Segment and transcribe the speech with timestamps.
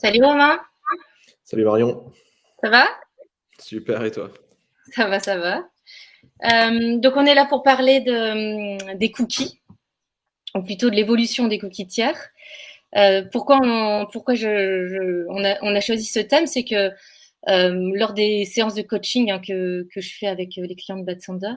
[0.00, 0.60] Salut Romain.
[1.42, 2.12] Salut Marion.
[2.62, 2.86] Ça va?
[3.58, 4.30] Super, et toi?
[4.92, 5.68] Ça va, ça va.
[6.44, 9.60] Euh, donc on est là pour parler de, des cookies,
[10.54, 12.28] ou plutôt de l'évolution des cookies tiers.
[12.96, 16.46] Euh, pourquoi on, pourquoi je, on, a, on, a, choisi ce thème?
[16.46, 16.92] C'est que
[17.48, 21.04] euh, lors des séances de coaching hein, que, que, je fais avec les clients de
[21.04, 21.54] Bad Sander,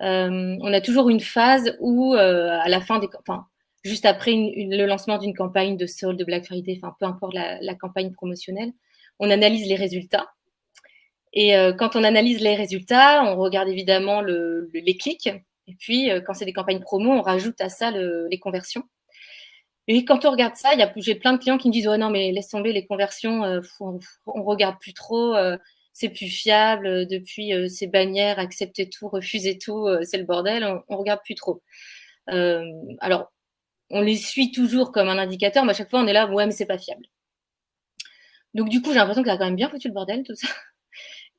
[0.00, 3.46] on a toujours une phase où, à la fin des, enfin,
[3.84, 7.74] juste après le lancement d'une campagne de solde, de Black Friday, enfin peu importe la,
[7.74, 8.72] campagne promotionnelle,
[9.18, 10.32] on analyse les résultats.
[11.32, 15.28] Et euh, quand on analyse les résultats, on regarde évidemment les clics.
[15.66, 18.84] Et puis, euh, quand c'est des campagnes promo, on rajoute à ça les conversions.
[19.86, 22.30] Et quand on regarde ça, j'ai plein de clients qui me disent Ouais, non, mais
[22.32, 25.34] laisse tomber les conversions, euh, on, ne regarde plus trop,
[25.92, 27.06] c'est plus fiable.
[27.06, 31.62] Depuis ces bannières, accepter tout, refuser tout, c'est le bordel, on, on regarde plus trop.
[32.26, 33.30] alors,
[33.90, 36.46] on les suit toujours comme un indicateur, mais à chaque fois, on est là, ouais,
[36.46, 37.06] mais c'est pas fiable.
[38.54, 40.34] Donc, du coup, j'ai l'impression que ça a quand même bien foutu le bordel, tout
[40.34, 40.48] ça.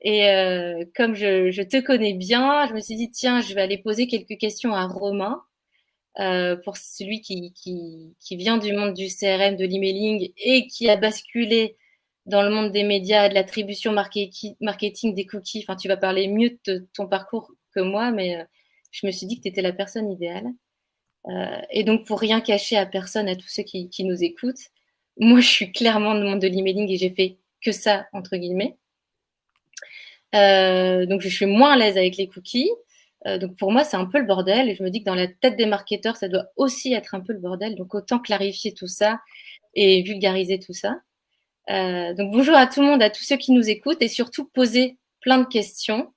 [0.02, 3.78] Et euh, comme je, te connais bien, je me suis dit, tiens, je vais aller
[3.78, 5.44] poser quelques questions à Romain,
[6.20, 10.98] euh, pour celui qui, qui, vient du monde du CRM, de l'emailing et qui a
[10.98, 11.78] basculé
[12.26, 15.64] dans le monde des médias, de l'attribution marketing, des cookies.
[15.68, 18.44] Enfin, tu vas parler mieux de ton parcours que moi, mais euh,
[18.92, 20.48] je me suis dit que tu étais la personne idéale.
[21.28, 24.70] Euh, et donc, pour rien cacher à personne, à tous ceux qui, nous écoutent,
[25.18, 28.38] moi, je suis clairement dans le monde de l'emailing et j'ai fait que ça, entre
[28.38, 28.78] guillemets.
[30.36, 32.72] Euh, donc, je suis moins à l'aise avec les cookies.
[33.28, 34.70] Euh, donc, pour moi, c'est un peu le bordel.
[34.70, 37.20] Et je me dis que dans la tête des marketeurs, ça doit aussi être un
[37.20, 37.76] peu le bordel.
[37.76, 39.20] Donc, autant clarifier tout ça
[39.76, 41.02] et vulgariser tout ça.
[41.68, 44.98] donc, bonjour à tout le monde, à tous ceux qui nous écoutent et surtout poser
[45.22, 46.12] plein de questions.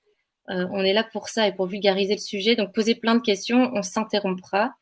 [0.48, 2.56] on est là pour ça et pour vulgariser le sujet.
[2.56, 4.72] Donc, poser plein de questions, on s'interrompra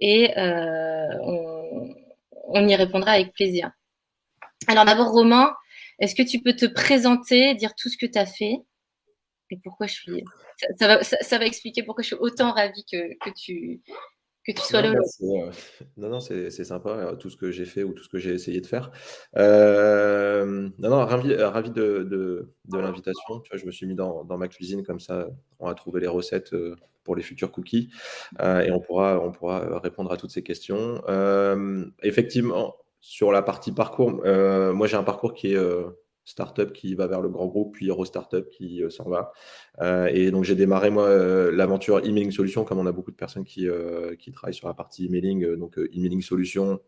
[0.00, 1.08] et euh,
[2.48, 3.70] on, y répondra avec plaisir.
[4.66, 5.54] Alors d'abord, Romain,
[5.98, 8.56] est-ce que tu peux te présenter, dire tout ce que tu as fait
[9.50, 10.24] et pourquoi je suis.
[10.78, 13.80] Ça, va, expliquer pourquoi je suis autant ravie que, que tu,
[14.46, 14.94] que tu sois là.
[15.96, 18.32] Non, non, c'est sympa, euh, tout ce que j'ai fait ou tout ce que j'ai
[18.32, 18.90] essayé de faire.
[19.36, 23.42] Euh, non, non, ravi, ravi de, de, de l'invitation.
[23.52, 26.54] Je me suis mis dans, dans, ma cuisine, comme ça, on va trouver les recettes
[27.16, 27.90] les futurs cookies
[28.40, 31.02] et on pourra, on pourra répondre à toutes ces questions.
[32.02, 35.58] effectivement, sur la partie parcours, moi j'ai un parcours qui est
[36.30, 39.32] startup qui va vers le grand groupe, puis Hero Startup qui euh, s'en va.
[39.80, 43.16] Euh, et donc j'ai démarré moi euh, l'aventure Emailing Solutions, comme on a beaucoup de
[43.16, 43.68] personnes qui,
[44.18, 46.80] qui travaillent sur la partie emailing, donc Emailing Solutions,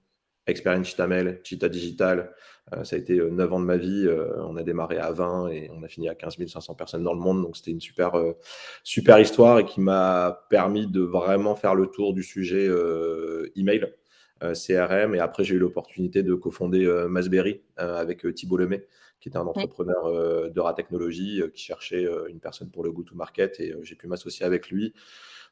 [0.47, 2.33] Experience Chitamel, Chita Digital.
[2.83, 4.09] ça a été 9 ans de ma vie.
[4.39, 7.21] on a démarré à 20 et on a fini à 15 500 personnes dans le
[7.21, 7.43] monde.
[7.43, 8.13] Donc c'était une super,
[8.83, 12.69] super histoire et qui m'a permis de vraiment faire le tour du sujet
[13.57, 13.93] email.
[14.41, 18.89] CRM et après j'ai eu l'opportunité de cofonder Masberry avec Thibault Lemay
[19.23, 22.83] qui était un entrepreneur euh, de la technologie euh, qui cherchait euh, une personne pour
[22.83, 24.93] le go-to-market et j'ai pu m'associer avec lui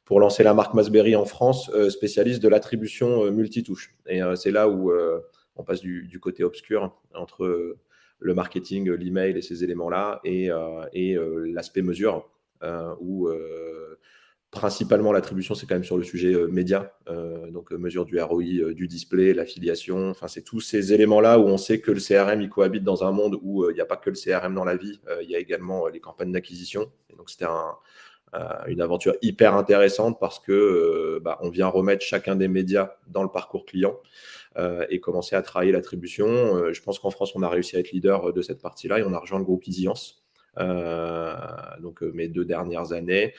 [0.05, 3.95] pour lancer la marque Masberry en France, spécialiste de l'attribution multitouche.
[4.07, 4.91] Et c'est là où
[5.55, 7.77] on passe du, côté obscur entre
[8.19, 10.49] le marketing, l'email et ces éléments-là et,
[11.53, 12.29] l'aspect mesure
[12.99, 13.29] où
[14.51, 18.19] Principalement, l'attribution, c'est quand même sur le sujet euh, média, euh, donc euh, mesure du
[18.19, 20.09] ROI, du display, l'affiliation.
[20.09, 23.13] Enfin, c'est tous ces éléments-là où on sait que le CRM, il cohabite dans un
[23.13, 25.39] monde où il n'y a pas que le CRM dans la vie, il y a
[25.39, 26.91] également les campagnes d'acquisition.
[27.17, 27.45] Donc, c'était
[28.67, 33.29] une aventure hyper intéressante parce que bah, on vient remettre chacun des médias dans le
[33.29, 33.97] parcours client
[34.89, 36.71] et commencer à travailler l'attribution.
[36.71, 39.13] je pense qu'en France, on a réussi à être leader de cette partie-là et on
[39.13, 40.23] a rejoint le groupe Easyance.
[40.57, 43.33] donc mes deux dernières années.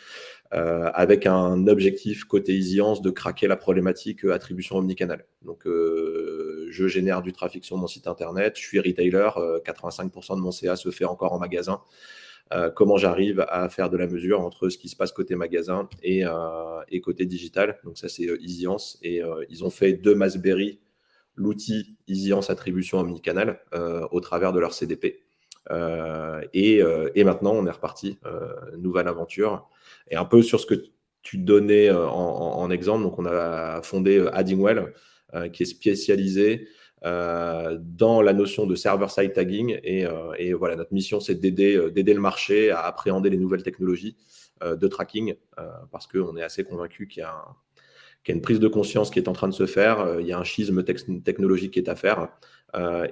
[0.55, 5.25] Euh, avec un objectif côté Easyance de craquer la problématique euh, attribution omnicanal.
[5.41, 9.31] Donc, euh, je génère du trafic sur mon site internet, je suis retailer,
[9.65, 11.81] 85% de mon CA se fait encore en magasin.
[12.75, 16.23] Comment j'arrive à faire de la mesure entre ce qui se passe côté magasin et,
[16.89, 17.79] et côté digital.
[17.85, 18.99] Donc ça, c'est Easyance.
[19.03, 20.81] Et ils ont fait de Masberry
[21.35, 23.61] l'outil Easyance Attribution Omnicanal
[24.11, 25.23] au travers de leur CDP.
[26.53, 26.83] Et,
[27.25, 28.19] maintenant, on est reparti.
[28.77, 29.69] nouvelle aventure.
[30.11, 30.75] Et un peu sur ce que
[31.23, 34.93] tu donnais euh, en, exemple, donc on a fondé euh, Addingwell,
[35.35, 36.69] euh, qui est spécialisé
[37.05, 39.79] dans la notion de server-side tagging.
[39.83, 40.07] Et,
[40.55, 44.17] voilà, notre mission, c'est d'aider, le marché à appréhender les nouvelles technologies
[44.65, 45.35] de tracking,
[45.91, 47.45] parce qu'on est assez convaincu qu'il y, a
[48.29, 50.45] une prise de conscience qui est en train de se faire, il y a un
[50.45, 52.29] schisme technologique qui est à faire,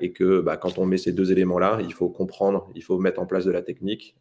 [0.01, 3.21] et que bah, quand on met ces deux éléments-là, il faut comprendre, il faut mettre
[3.21, 4.17] en place de la technique,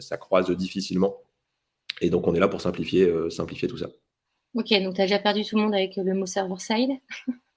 [0.00, 1.22] ça croise difficilement.
[2.02, 3.88] Et donc, on est là pour simplifier, euh, simplifier tout ça.
[4.54, 6.90] Ok, donc tu as déjà perdu tout le monde avec le mot server-side?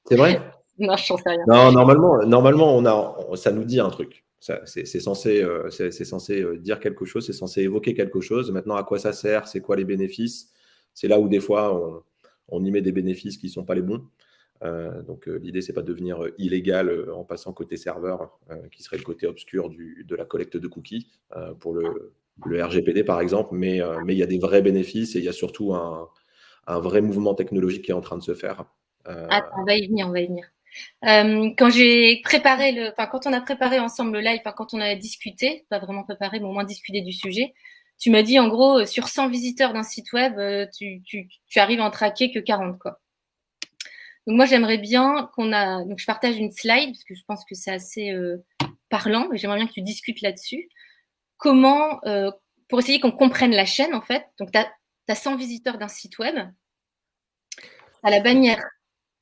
[0.08, 0.40] C'est vrai?
[0.78, 1.44] Non, je sais rien.
[1.48, 4.26] Non, normalement, normalement on a, ça nous dit un truc.
[4.40, 8.52] C'est censé, euh, c'est censé euh, dire quelque chose, c'est censé évoquer quelque chose.
[8.52, 9.48] Maintenant, à quoi ça sert?
[9.48, 10.52] C'est quoi les bénéfices?
[10.94, 12.04] C'est là où des fois,
[12.50, 14.06] on, y met des bénéfices qui ne sont pas les bons.
[14.64, 18.40] Euh, donc l'idée, c'est pas de devenir illégal en passant côté serveur,
[18.72, 21.08] qui serait le côté obscur du, de la collecte de cookies
[21.60, 22.14] pour le,
[22.46, 25.30] le, RGPD par exemple, mais mais il y a des vrais bénéfices et il y
[25.30, 26.08] a surtout un,
[26.68, 28.64] un, vrai mouvement technologique qui est en train de se faire.
[29.06, 30.46] Attends, on va y venir, on va y venir.
[31.06, 34.74] Euh, quand j'ai préparé le, enfin quand on a préparé ensemble le live, enfin quand
[34.74, 37.54] on a discuté, pas vraiment préparé, mais au moins discuté du sujet,
[38.00, 41.30] tu m'as dit en gros euh, sur 100 visiteurs d'un site web, euh, tu, tu,
[41.60, 43.00] arrives à en traquer que 40 quoi.
[44.28, 47.46] Donc moi j'aimerais bien qu'on a, donc je partage une slide parce que je pense
[47.46, 48.12] que c'est assez
[48.90, 50.70] parlant et j'aimerais bien que tu discutes là-dessus.
[51.38, 52.02] Comment,
[52.68, 54.26] pour essayer qu'on comprenne la chaîne en fait.
[54.40, 54.68] Donc tu as,
[55.10, 56.36] as 100 visiteurs d'un site web,
[58.02, 58.64] à la bannière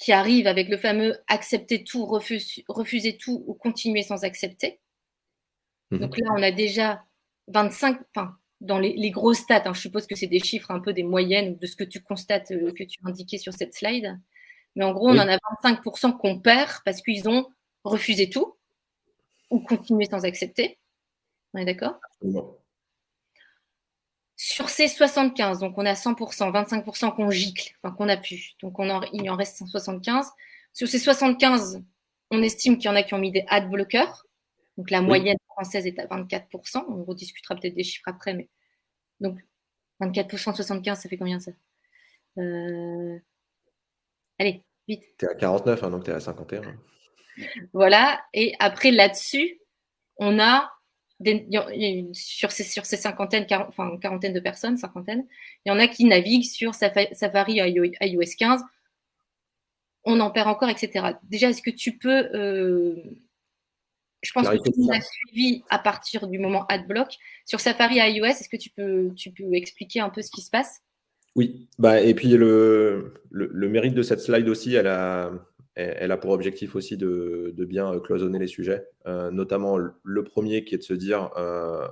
[0.04, 4.82] qui arrive avec le fameux accepter tout, refuser, tout ou continuer sans accepter.
[5.92, 6.00] Mhm.
[6.00, 7.06] Donc là, on a déjà
[7.48, 10.82] 25, enfin, dans les, les gros stats, hein, je suppose que c'est des chiffres un
[10.82, 13.76] peu des moyennes de ce que tu constates, euh, que tu as indiqué sur cette
[13.76, 14.20] slide.
[14.76, 17.48] Mais en gros, on en a 25% qu'on perd parce qu'ils ont
[17.86, 18.58] refusé tout
[19.52, 20.80] ou continué sans accepter.
[21.54, 21.96] On est d'accord?
[24.44, 28.78] Sur ces 75, donc on a 100%, 25% qu'on gicle, enfin qu'on a pu, donc
[28.78, 30.30] on il en reste 175.
[30.74, 31.82] Sur ces 75,
[32.30, 34.28] on estime qu'il y en a qui ont mis des ad bloqueurs.
[34.76, 36.84] Donc la moyenne française est à 24%.
[36.90, 38.50] On rediscutera peut-être des chiffres après, mais
[39.22, 39.40] donc
[40.02, 41.52] 24% de 75, ça fait combien ça?
[42.38, 43.18] Euh,
[44.40, 45.06] Allez, vite.
[45.20, 46.64] Tu es à 49, hein, donc tu es à 51.
[47.72, 49.62] Voilà, et après là-dessus,
[50.18, 50.70] on a
[52.14, 55.26] sur ces, sur ces cinquantaines, enfin quarantaine de personnes, cinquantaine,
[55.66, 58.62] il y en a qui naviguent sur Safari iOS 15.
[60.06, 61.14] On en perd encore, etc.
[61.24, 62.30] Déjà, est-ce que tu peux.
[62.36, 62.96] Euh,
[64.22, 67.16] je pense que tu as suivi à partir du moment AdBlock.
[67.46, 70.50] Sur Safari iOS, est-ce que tu peux, tu peux expliquer un peu ce qui se
[70.50, 70.82] passe?
[71.36, 75.32] Oui, bah, et puis le, le, le, mérite de cette slide aussi, elle a,
[75.76, 80.76] elle a pour objectif aussi de, bien cloisonner les sujets, euh, notamment le premier qui
[80.76, 81.88] est de se dire, euh,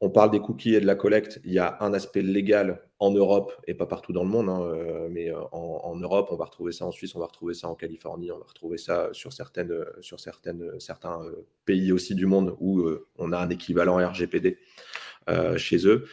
[0.00, 3.10] on parle des cookies et de la collecte, il y a un aspect légal en
[3.10, 6.72] Europe et pas partout dans le monde, hein, euh, mais en, Europe, on va retrouver
[6.72, 9.84] ça en Suisse, on va retrouver ça en Californie, on va retrouver ça sur, certaines,
[10.00, 11.20] sur certaines, certains
[11.66, 12.88] pays aussi du monde où
[13.18, 14.58] on a un équivalent RGPD.
[15.56, 16.04] Chez eux,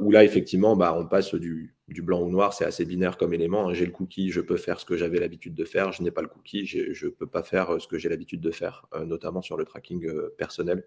[0.00, 3.72] où là, effectivement, bah, on passe du, blanc ou noir, c'est assez binaire comme élément.
[3.72, 5.92] J'ai le cookie, je peux faire ce que j'avais l'habitude de faire.
[5.92, 8.40] Je n'ai pas le cookie, je ne peux pas faire euh, ce que j'ai l'habitude
[8.40, 10.84] de faire, euh, notamment sur le tracking euh, personnel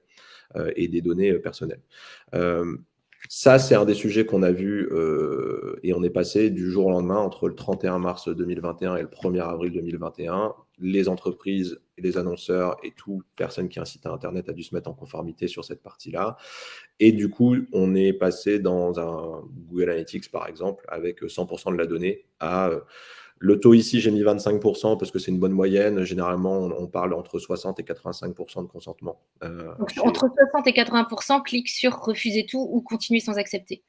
[0.75, 1.81] et des données personnelles.
[3.29, 4.89] Ça, c'est un des sujets qu'on a vu
[5.81, 9.07] et on est passé du jour au lendemain entre le 31 mars 2021 et le
[9.07, 14.49] 1er avril 2021 les entreprises et les annonceurs et toute personne qui incite à Internet
[14.49, 16.37] a dû se mettre en conformité sur cette partie-là.
[16.99, 21.77] Et du coup, on est passé dans un Google Analytics, par exemple, avec 100% de
[21.77, 22.69] la donnée à...
[22.69, 22.81] Euh,
[23.43, 26.03] le taux ici, j'ai mis 25% parce que c'est une bonne moyenne.
[26.03, 29.19] Généralement, on, parle entre 60 et 85% de consentement.
[29.43, 29.73] Euh,
[30.03, 33.83] entre 60 et 80% clique sur refuser tout ou continuer sans accepter.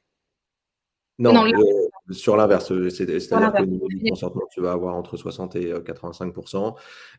[1.19, 1.51] Non, euh,
[2.11, 6.67] sur l'inverse, euh, c'est-à-dire qu'au niveau du consentement, tu vas avoir entre 60 et 85%
[6.67, 6.71] euh,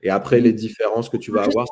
[0.02, 1.66] Et après, les différences que tu vas avoir.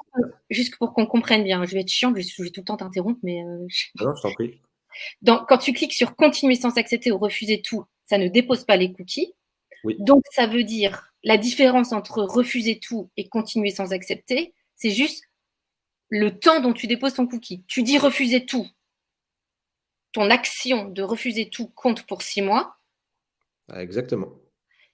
[0.50, 3.20] Juste pour qu'on comprenne bien, je vais être chiant, je vais tout le temps t'interrompre,
[3.22, 3.42] mais.
[3.42, 4.60] non, je t'en prie.
[5.26, 8.92] quand tu cliques sur continuer sans accepter ou refuser tout, ça ne dépose pas les
[8.92, 9.34] cookies.
[9.98, 15.24] Donc, ça veut dire la différence entre refuser tout et continuer sans accepter, c'est juste
[16.08, 17.64] le temps dont tu déposes ton cookie.
[17.66, 18.66] Tu dis refuser tout,
[20.12, 22.76] ton action de refuser tout compte pour six mois.
[23.68, 24.32] Ah, exactement.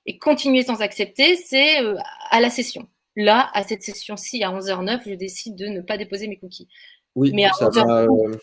[0.06, 1.94] Et continuer sans accepter, c'est euh,
[2.30, 2.88] à la session.
[3.14, 6.68] Là, à cette session-ci, à 11h09, je décide de ne pas déposer mes cookies.
[7.14, 8.36] Oui, mais à 11h09, euh,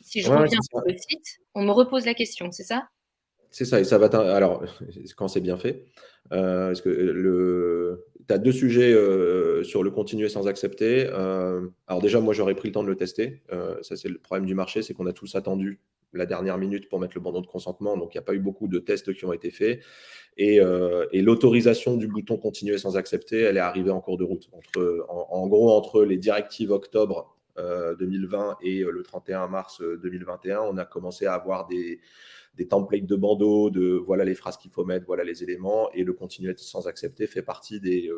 [0.00, 2.88] si je reviens sur le site, on me repose la question, c'est ça?
[3.50, 4.06] C'est ça, et ça va.
[4.34, 4.64] Alors,
[5.16, 5.84] quand c'est bien fait,
[6.32, 8.06] euh, que le...
[8.26, 8.92] tu as deux sujets
[9.64, 11.08] sur le continuer sans accepter.
[11.08, 13.42] alors, déjà, moi, j'aurais pris le temps de le tester.
[13.82, 15.80] ça, c'est le problème du marché, c'est qu'on a tous attendu
[16.12, 17.96] la dernière minute pour mettre le bandeau de consentement.
[17.96, 19.80] Donc, il n'y a pas eu beaucoup de tests qui ont été faits.
[20.40, 24.48] Euh, et, l'autorisation du bouton continuer sans accepter, elle est arrivée en cours de route.
[24.52, 30.60] Entre, en, gros, entre les directives octobre 2020 euh, et euh, le 31 mars 2021,
[30.60, 32.00] on a commencé à avoir des,
[32.56, 35.90] des templates de bandeaux, de voilà les phrases qu'il faut mettre, voilà les éléments.
[35.92, 38.10] Et le continuer sans accepter fait partie des,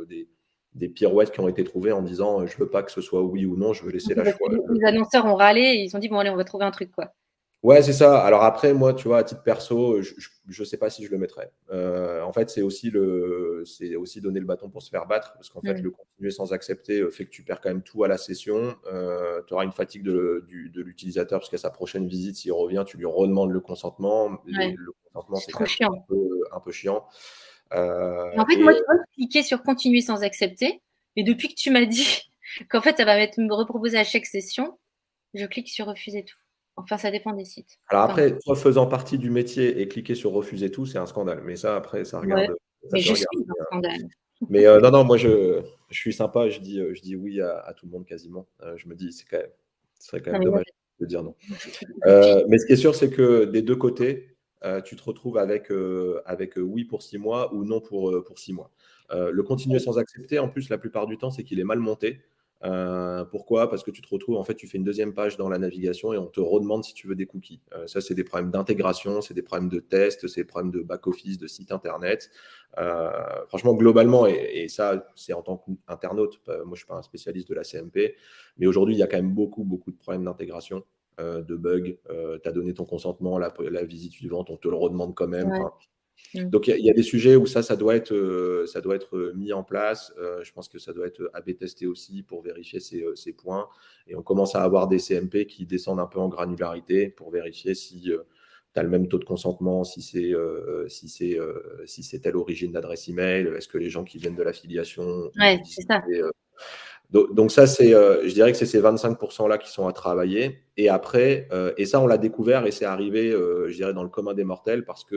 [0.75, 3.47] des pirouettes qui ont été trouvées en disant je veux pas que ce soit oui
[3.47, 4.49] ou non, je veux laisser la choix.
[4.51, 6.91] Les annonceurs ont râlé et ils ont dit bon allez on va trouver un truc
[6.93, 7.13] quoi.
[7.65, 8.21] Ouais, c'est ça.
[8.21, 10.13] Alors après, moi, tu vois, à titre perso, je
[10.47, 11.51] ne sais pas si je le mettrais.
[11.71, 15.33] Euh, en fait, c'est aussi, le, c'est aussi donner le bâton pour se faire battre,
[15.33, 18.05] parce qu'en fait, le continuer sans accepter euh, fait que tu perds quand même tout
[18.05, 18.77] à la session.
[18.93, 20.45] Euh, tu auras une fatigue de,
[20.75, 24.43] l'utilisateur, parce qu'à sa prochaine visite, s'il revient, tu lui redemandes le consentement.
[24.45, 27.07] le consentement, c'est un peu, un peu chiant.
[27.71, 30.83] en fait, moi, je peux cliquer sur continuer sans accepter.
[31.17, 32.31] Et depuis que tu m'as dit
[32.69, 34.79] qu'en fait, ça va me reproposer à chaque session,
[35.33, 36.37] je clique sur refuser tout.
[36.77, 37.79] Enfin, ça dépend des sites.
[37.89, 41.43] Alors après, toi faisant partie du métier et cliquer sur refuser tout, c'est un scandale.
[41.45, 42.55] Mais ça, après, ça regarde.
[42.93, 44.09] mais je suis un scandale.
[44.49, 46.49] Mais euh, non, non, moi, je, je, suis sympa.
[46.49, 48.47] Je dis, je dis oui à, tout le monde quasiment.
[48.63, 49.51] Euh, je me dis, c'est quand même,
[49.99, 50.65] ce serait quand même dommage
[51.01, 51.35] de dire non.
[52.07, 54.37] Euh, mais ce qui est sûr, c'est que des deux côtés,
[54.85, 55.71] tu te retrouves avec,
[56.25, 58.71] avec oui pour six mois ou non pour, pour six mois.
[59.11, 62.21] le continuer sans accepter, en plus, la plupart du temps, c'est qu'il est mal monté.
[62.63, 63.69] Euh, pourquoi?
[63.69, 66.13] Parce que tu te retrouves, en fait, tu fais une deuxième page dans la navigation
[66.13, 67.61] et on te redemande si tu veux des cookies.
[67.75, 70.81] Euh, ça, c'est des problèmes d'intégration, c'est des problèmes de test, c'est des problèmes de
[70.81, 72.31] back-office, de site internet.
[72.79, 73.11] Euh,
[73.49, 77.49] franchement, globalement, et, ça, c'est en tant qu'internaute, moi, je ne suis pas un spécialiste
[77.49, 78.17] de la CMP,
[78.57, 80.85] mais aujourd'hui, il y a quand même beaucoup, beaucoup de problèmes d'intégration.
[81.19, 81.97] de bugs,
[82.43, 85.53] tu as donné ton consentement, la, la, visite suivante, on te le redemande quand même.
[86.35, 86.51] Mm.
[86.51, 89.17] Donc il y, a des sujets où ça, ça doit être, euh, ça doit être
[89.17, 90.13] euh, mis en place.
[90.19, 93.69] Euh, je pense que ça doit être AB testé aussi pour vérifier ces, ces, points.
[94.07, 97.75] Et on commence à avoir des CMP qui descendent un peu en granularité pour vérifier
[97.75, 100.33] si tu as le même taux de consentement, si c'est
[100.89, 101.39] si c'est
[101.87, 105.61] si c'est telle origine d'adresse email, est-ce que les gens qui viennent de l'affiliation, ouais,
[105.65, 106.03] c'est ça.
[107.15, 110.65] Donc, ça, c'est, euh, je dirais que c'est ces 25%-là qui sont à travailler.
[110.77, 114.03] Et après, euh, et ça, on l'a découvert et c'est arrivé, euh, je dirais, dans
[114.03, 115.15] le commun des mortels parce que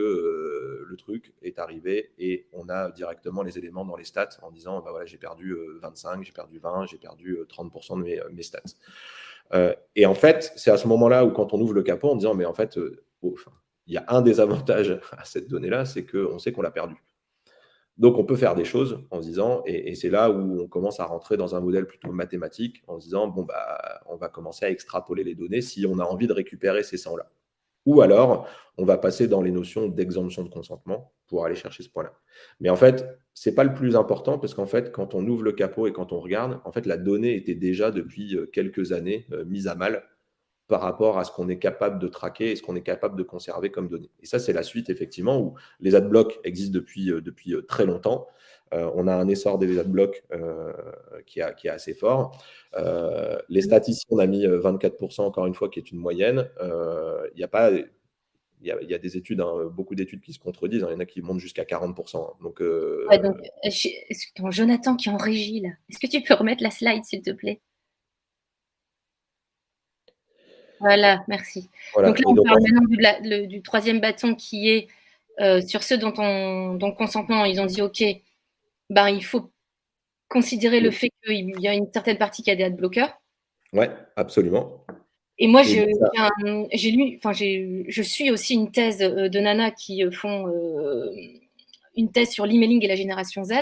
[0.88, 4.80] le truc est arrivé et on a directement les éléments dans les stats en disant,
[4.80, 8.60] bah voilà, j'ai perdu 25, j'ai perdu 20, j'ai perdu 30% de mes, mes stats.
[9.96, 12.34] et en fait, c'est à ce moment-là où quand on ouvre le capot en disant,
[12.34, 12.78] mais en fait,
[13.88, 16.94] il y a un des avantages à cette donnée-là, c'est qu'on sait qu'on l'a perdu.
[17.98, 21.00] Donc, on peut faire des choses en se disant, et, c'est là où on commence
[21.00, 24.64] à rentrer dans un modèle plutôt mathématique, en se disant, bon, bah, on va commencer
[24.64, 27.28] à extrapoler les données si on a envie de récupérer ces 100-là.
[27.86, 31.88] Ou alors, on va passer dans les notions d'exemption de consentement pour aller chercher ce
[31.88, 32.12] point-là.
[32.60, 35.42] Mais en fait, ce n'est pas le plus important parce qu'en fait, quand on ouvre
[35.42, 38.92] le capot et quand on regarde, en fait, la donnée était déjà depuis euh, quelques
[38.92, 40.04] années euh, mise à mal
[40.68, 43.22] par rapport à ce qu'on est capable de traquer et ce qu'on est capable de
[43.22, 44.10] conserver comme données.
[44.22, 47.86] Et ça, c'est la suite, effectivement, où les adblocks existent depuis, euh, depuis euh, très
[47.86, 48.26] longtemps.
[48.74, 50.22] Euh, on a un essor des adblocks
[51.24, 52.38] qui, est assez fort.
[53.48, 56.50] les statistiques, on a mis 24%, encore une fois, qui est une moyenne.
[56.60, 57.70] Il n'y a pas.
[58.60, 60.82] Il y, a, des études, hein, beaucoup d'études qui se contredisent.
[60.82, 60.88] Hein.
[60.90, 62.42] Il y en a qui montent jusqu'à 40%.
[62.42, 65.70] Donc, donc Jonathan qui est en régie, là.
[65.88, 67.62] Est-ce que tu peux remettre la slide, s'il te plaît?
[70.80, 71.68] Voilà, merci.
[71.96, 74.88] Donc là, on parle maintenant du, troisième bâton qui est
[75.40, 78.02] euh, sur ceux dont on, dont consentement, ils ont dit OK,
[78.90, 79.50] ben, il faut
[80.28, 83.18] considérer le fait qu'il y a une certaine partie qui a des adblockers.
[83.72, 84.84] Oui, absolument.
[85.38, 85.86] Et moi, j'ai
[86.90, 90.52] lu, enfin, je suis aussi une thèse euh, de Nana qui euh, font
[91.96, 93.52] une thèse sur l'emailing et la génération Z.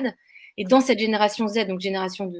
[0.58, 2.32] Et dans cette génération Z, donc génération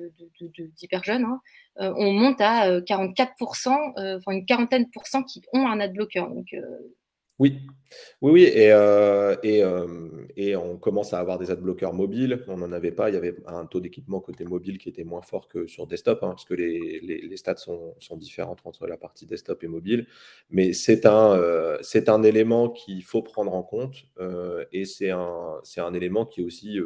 [0.77, 1.41] d'hyper jeunes, hein,
[1.81, 5.81] euh, on monte à 44%, euh, euh, enfin une quarantaine de pourcents qui ont un
[5.81, 6.21] adblocker.
[6.21, 6.55] Donc,
[7.39, 7.59] oui,
[8.23, 8.71] oui, oui, et,
[9.43, 9.63] et,
[10.39, 12.43] et, on commence à avoir des adblockers mobiles.
[12.49, 13.11] On n'en avait pas.
[13.11, 16.21] Il y avait un taux d'équipement côté mobile qui était moins fort que sur desktop,
[16.23, 20.07] hein, parce que les, les, stats sont, sont, différentes entre la partie desktop et mobile.
[20.49, 24.07] Mais c'est un, un élément qu'il faut prendre en compte,
[24.73, 26.79] et c'est un, un élément qui est aussi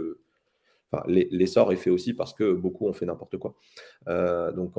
[1.06, 3.54] l'essor est fait aussi parce que beaucoup ont fait n'importe quoi.
[4.09, 4.73] Euh, donc,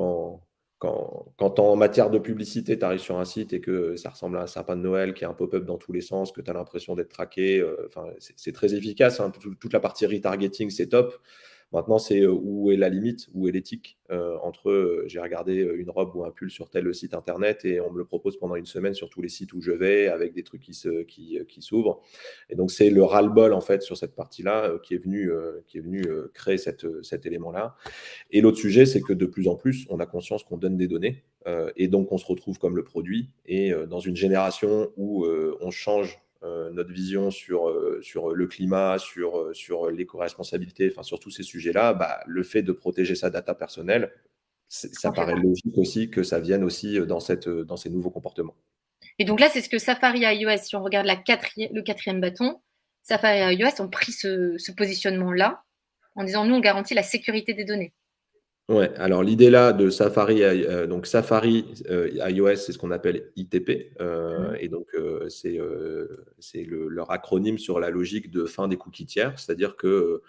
[0.78, 4.42] quand, en matière de publicité, tu arrives sur un site et que ça ressemble à
[4.42, 6.54] un sapin de Noël qui a un pop-up dans tous les sens, que tu as
[6.54, 7.88] l'impression d'être traqué, euh,
[8.18, 9.20] c'est très efficace.
[9.20, 9.30] Hein.
[9.60, 11.14] Toute la partie retargeting, c'est top.
[11.72, 15.54] Maintenant, c'est euh, où est la limite, où est l'éthique euh, entre euh, j'ai regardé
[15.54, 18.56] une robe ou un pull sur tel site internet et on me le propose pendant
[18.56, 21.38] une semaine sur tous les sites où je vais avec des trucs qui se, qui,
[21.48, 22.02] qui s'ouvrent.
[22.50, 25.30] Et donc c'est le ras-le-bol en fait sur cette partie-là qui est venu
[25.66, 27.76] qui est venu créer cette, cet élément-là.
[28.30, 30.88] Et l'autre sujet, c'est que de plus en plus, on a conscience qu'on donne des
[30.88, 31.24] données
[31.76, 33.30] et donc on se retrouve comme le produit.
[33.46, 36.20] Et dans une génération où on change
[36.72, 41.42] notre vision sur, euh, sur le climat, sur, euh, sur l'éco-responsabilité, enfin sur tous ces
[41.42, 44.12] sujets-là, bah, le fait de protéger sa data personnelle,
[44.68, 48.56] ça paraît logique aussi que ça vienne aussi dans, cette, dans ces nouveaux comportements.
[49.18, 52.20] Et donc là, c'est ce que Safari et iOS, si on regarde la le quatrième
[52.20, 52.60] bâton,
[53.02, 55.62] Safari et iOS ont pris ce, ce positionnement-là
[56.14, 57.92] en disant nous, on garantit la sécurité des données.
[58.72, 63.30] Ouais, alors l'idée là de Safari, euh, donc Safari euh, iOS, c'est ce qu'on appelle
[63.36, 64.56] ITP, euh, mmh.
[64.60, 64.96] et donc
[65.28, 65.58] c'est
[66.64, 70.22] leur acronyme sur la logique de fin des cookies tiers, c'est-à-dire que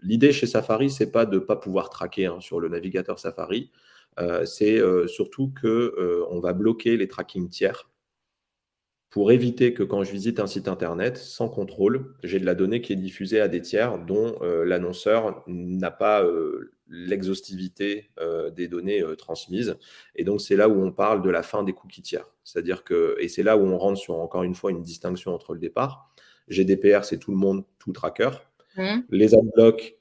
[0.00, 3.72] l'idée chez Safari, c'est pas de pas pouvoir traquer hein, sur le navigateur Safari,
[4.44, 7.88] c'est surtout que on va bloquer les tracking tiers
[9.10, 12.80] pour éviter que quand je visite un site internet sans contrôle, j'ai de la donnée
[12.80, 16.22] qui est diffusée à des tiers dont l'annonceur n'a pas
[16.88, 19.76] l'exhaustivité euh, des données euh, transmises.
[20.14, 22.30] Et donc, c'est là où on parle de la fin des cookies tiers.
[22.44, 25.54] C'est-à-dire que, et c'est là où on rentre sur, encore une fois, une distinction entre
[25.54, 26.10] le départ.
[26.48, 28.30] GDPR, c'est tout le monde, tout tracker.
[28.76, 29.00] Mmh.
[29.10, 29.96] Les adblocks,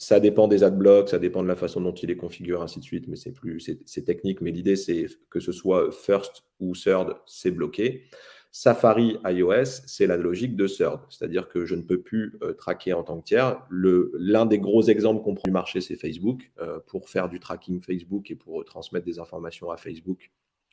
[0.00, 2.84] ça dépend des adblocks, ça dépend de la façon dont il est configuré, ainsi de
[2.84, 4.40] suite, mais c'est plus, c'est technique.
[4.40, 8.04] Mais l'idée, c'est que ce soit first ou third, c'est bloqué.
[8.50, 12.94] Safari iOS, c'est la logique de third, c'est-à-dire que je ne peux plus euh, traquer
[12.94, 13.62] en tant que tiers.
[13.70, 16.50] L'un des gros exemples qu'on prend du marché, c'est Facebook.
[16.60, 20.30] Euh, pour faire du tracking Facebook et pour transmettre des informations à Facebook,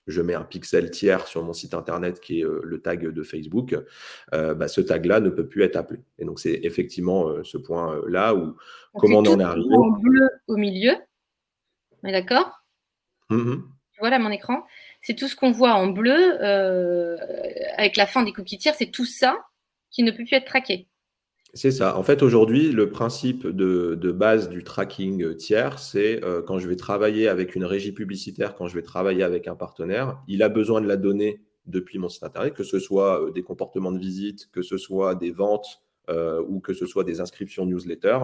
[0.08, 3.24] je mets un pixel tiers sur mon site internet qui est euh, le tag de
[3.24, 3.76] Facebook,
[4.32, 6.00] bah, ce tag-là ne peut plus être appelé.
[6.20, 8.56] Et donc, c'est effectivement ce point-là où
[8.96, 9.76] comment on en est arrivé.
[9.76, 10.96] En bleu au milieu,
[12.04, 12.64] d'accord?
[13.30, 13.56] Mmh
[14.00, 14.64] Voilà mon écran
[15.02, 17.16] c'est tout ce qu'on voit en bleu euh,
[17.78, 19.38] avec la fin des cookies tiers, c'est tout ça
[19.90, 20.88] qui ne peut plus être traqué.
[21.54, 21.98] C'est ça.
[21.98, 26.76] En fait, aujourd'hui, le principe de, base du tracking tiers, c'est euh, quand je vais
[26.76, 30.82] travailler avec une régie publicitaire, quand je vais travailler avec un partenaire, il a besoin
[30.82, 34.50] de la donnée depuis mon site internet, que ce soit euh, des comportements de visite,
[34.52, 35.82] que ce soit des ventes
[36.48, 38.20] ou que ce soit des inscriptions newsletter.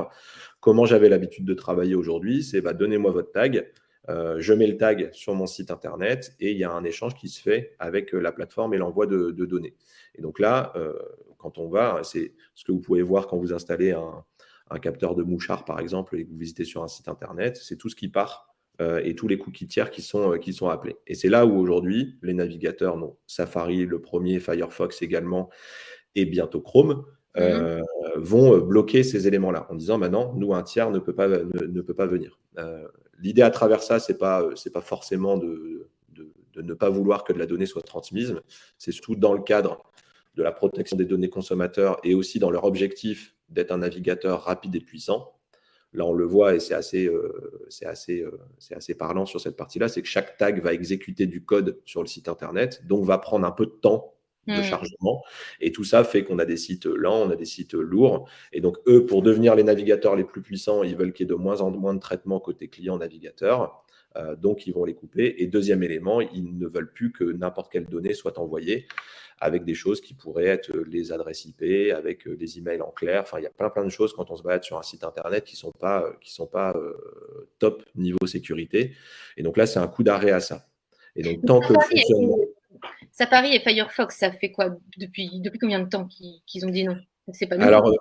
[0.61, 3.65] Comment j'avais l'habitude de travailler aujourd'hui, c'est bah, donnez-moi votre tag,
[4.09, 7.15] euh, je mets le tag sur mon site internet et il y a un échange
[7.15, 9.75] qui se fait avec euh, la plateforme et l'envoi de, données.
[10.15, 10.93] Et donc là, euh,
[11.43, 14.23] quand on va, c'est ce que vous pouvez voir quand vous installez un,
[14.81, 17.89] capteur de mouchard, par exemple, et que vous visitez sur un site internet, c'est tout
[17.89, 20.95] ce qui part et tous les cookies tiers qui sont, qui sont appelés.
[21.05, 25.51] Et c'est là où aujourd'hui, les navigateurs, non, Safari, le premier, Firefox également,
[26.15, 27.05] et bientôt Chrome,
[27.37, 27.81] mmh.
[28.15, 31.93] vont bloquer ces éléments-là en disant maintenant, nous, un tiers ne peut pas, ne, peut
[31.93, 32.39] pas venir.
[33.19, 35.87] L'idée à travers ça, ce n'est pas, pas forcément de,
[36.61, 38.35] ne pas vouloir que de la donnée soit transmise.
[38.77, 39.83] C'est surtout dans le cadre
[40.35, 44.75] de la protection des données consommateurs et aussi dans leur objectif d'être un navigateur rapide
[44.75, 45.33] et puissant.
[45.93, 48.39] Là, on le voit et c'est assez, euh, assez, euh,
[48.75, 52.07] assez parlant sur cette partie-là, c'est que chaque tag va exécuter du code sur le
[52.07, 54.15] site Internet, donc va prendre un peu de temps
[54.47, 54.63] de mmh.
[54.63, 55.23] chargement.
[55.61, 58.27] Et tout ça fait qu'on a des sites lents, on a des sites lourds.
[58.51, 61.33] Et donc, eux, pour devenir les navigateurs les plus puissants, ils veulent qu'il y ait
[61.33, 63.82] de moins en moins de traitement côté client-navigateur.
[64.17, 65.35] Euh, donc, ils vont les couper.
[65.39, 68.87] Et deuxième élément, ils ne veulent plus que n'importe quelle donnée soit envoyée
[69.39, 73.23] avec des choses qui pourraient être les adresses IP, avec les emails en clair.
[73.23, 75.03] Enfin, il y a plein, plein de choses quand on se balade sur un site
[75.03, 78.95] Internet qui ne sont pas, qui sont pas euh, top niveau sécurité.
[79.35, 80.65] Et donc là, c'est un coup d'arrêt à ça.
[81.15, 81.73] Et donc, tant que
[83.11, 86.97] Safari et Firefox, ça fait quoi depuis, depuis combien de temps qu'ils ont dit non?
[87.31, 87.95] C'est pas Alors, euh,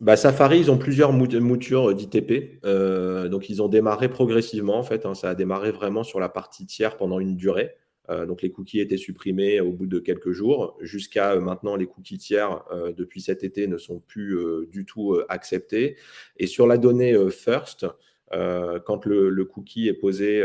[0.00, 2.60] bah, Safari, ils ont plusieurs moutures d'ITP.
[2.64, 5.06] Euh, donc, ils ont démarré progressivement, en fait.
[5.06, 5.14] Hein.
[5.14, 7.76] ça a démarré vraiment sur la partie tiers pendant une durée.
[8.10, 10.76] Euh, donc, les cookies étaient supprimés au bout de quelques jours.
[10.82, 12.62] Jusqu'à maintenant, les cookies tiers,
[12.96, 14.38] depuis cet été, ne sont plus
[14.70, 15.96] du tout acceptés.
[16.36, 17.86] Et sur la donnée first,
[18.32, 20.44] quand le, cookie est posé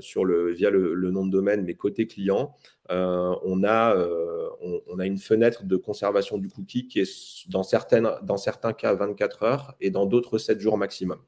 [0.00, 2.54] sur le, via le, le, nom de domaine, mais côté client,
[2.90, 4.48] euh, on, a, euh,
[4.88, 8.92] on, a une fenêtre de conservation du cookie qui est dans, certaines, dans certains cas
[8.94, 11.18] 24 heures et dans d'autres 7 jours maximum.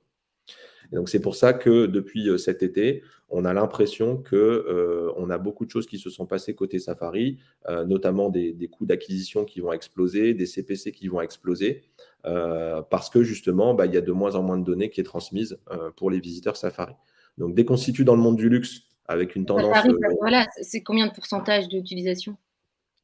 [0.92, 5.38] Donc c'est pour ça que depuis euh, cet été, on a l'impression que on a
[5.38, 7.38] beaucoup de choses qui se sont passées côté Safari,
[7.86, 11.82] notamment des, coûts d'acquisition qui vont exploser, des CPC qui vont exploser,
[12.22, 15.04] parce que justement, bah, il y a de moins en moins de données qui est
[15.04, 15.58] transmise
[15.96, 16.94] pour les visiteurs Safari.
[17.38, 19.76] Donc dès qu'on se situe dans le monde du luxe, avec une tendance.
[19.86, 22.36] Euh, voilà, c'est combien de pourcentage d'utilisation?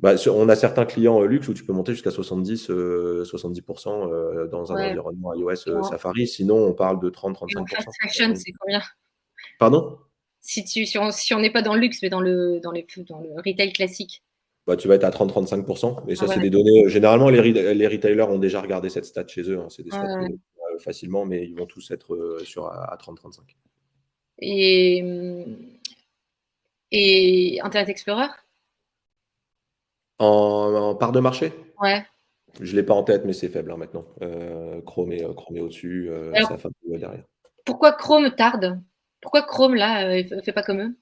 [0.01, 4.47] Bah, on a certains clients euh, luxe où tu peux monter jusqu'à 70, 70% euh,
[4.47, 6.27] dans un environnement iOS Safari.
[6.27, 7.69] Sinon, on parle de 30-35%.
[7.69, 8.81] Fast fashion, c'est combien?
[9.59, 9.99] Pardon?
[10.41, 13.21] Si, tu, si on n'est pas dans le luxe, mais dans le, dans les, dans
[13.21, 14.23] le retail classique
[14.67, 16.05] bah, tu vas être à 30-35%.
[16.07, 16.89] Mais ça, c'est des données.
[16.89, 19.59] Généralement, les, les, retailers ont déjà regardé cette stat chez eux.
[19.59, 19.67] Hein.
[19.69, 20.27] C'est des stats
[20.79, 23.41] facilement, mais ils vont tous être sur, à 30-35.
[24.39, 25.57] Et hum,
[26.93, 28.29] et Internet Explorer?
[30.21, 31.53] En, part de marché?
[31.81, 32.05] Ouais.
[32.61, 34.07] Je ne l'ai pas en tête, mais c'est faible hein, maintenant.
[34.23, 36.33] Euh, Chrome est, Chrome au-dessus, euh,
[36.85, 37.25] derrière.
[37.65, 38.81] Pourquoi Chrome tarde?
[39.21, 40.97] Pourquoi Chrome, là, ne euh, fait pas comme eux?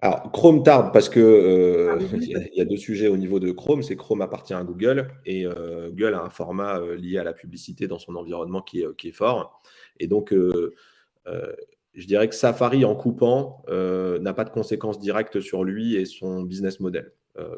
[0.00, 3.82] Alors, Chrome tarde parce que ah, il y, a deux sujets au niveau de Chrome.
[3.82, 7.98] C'est Chrome appartient à Google et Google a un format lié à la publicité dans
[7.98, 9.62] son environnement qui est, qui est fort.
[9.98, 15.96] Et donc, je dirais que Safari, en coupant, n'a pas de conséquences directes sur lui
[15.96, 17.12] et son business model.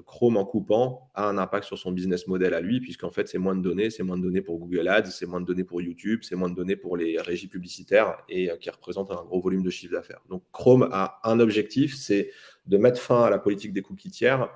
[0.07, 3.39] Chrome, en coupant, a un impact sur son business model à lui, puisqu'en fait, c'est
[3.39, 3.91] moins de données.
[3.91, 6.51] C'est moins de données pour Google Ads, c'est moins de données pour YouTube, c'est moins
[6.51, 10.21] de données pour les régies publicitaires et qui représentent un gros volume de chiffre d'affaires.
[10.29, 12.31] Donc, Chrome a un objectif, c'est
[12.67, 14.49] de mettre fin à la politique des cookies tiers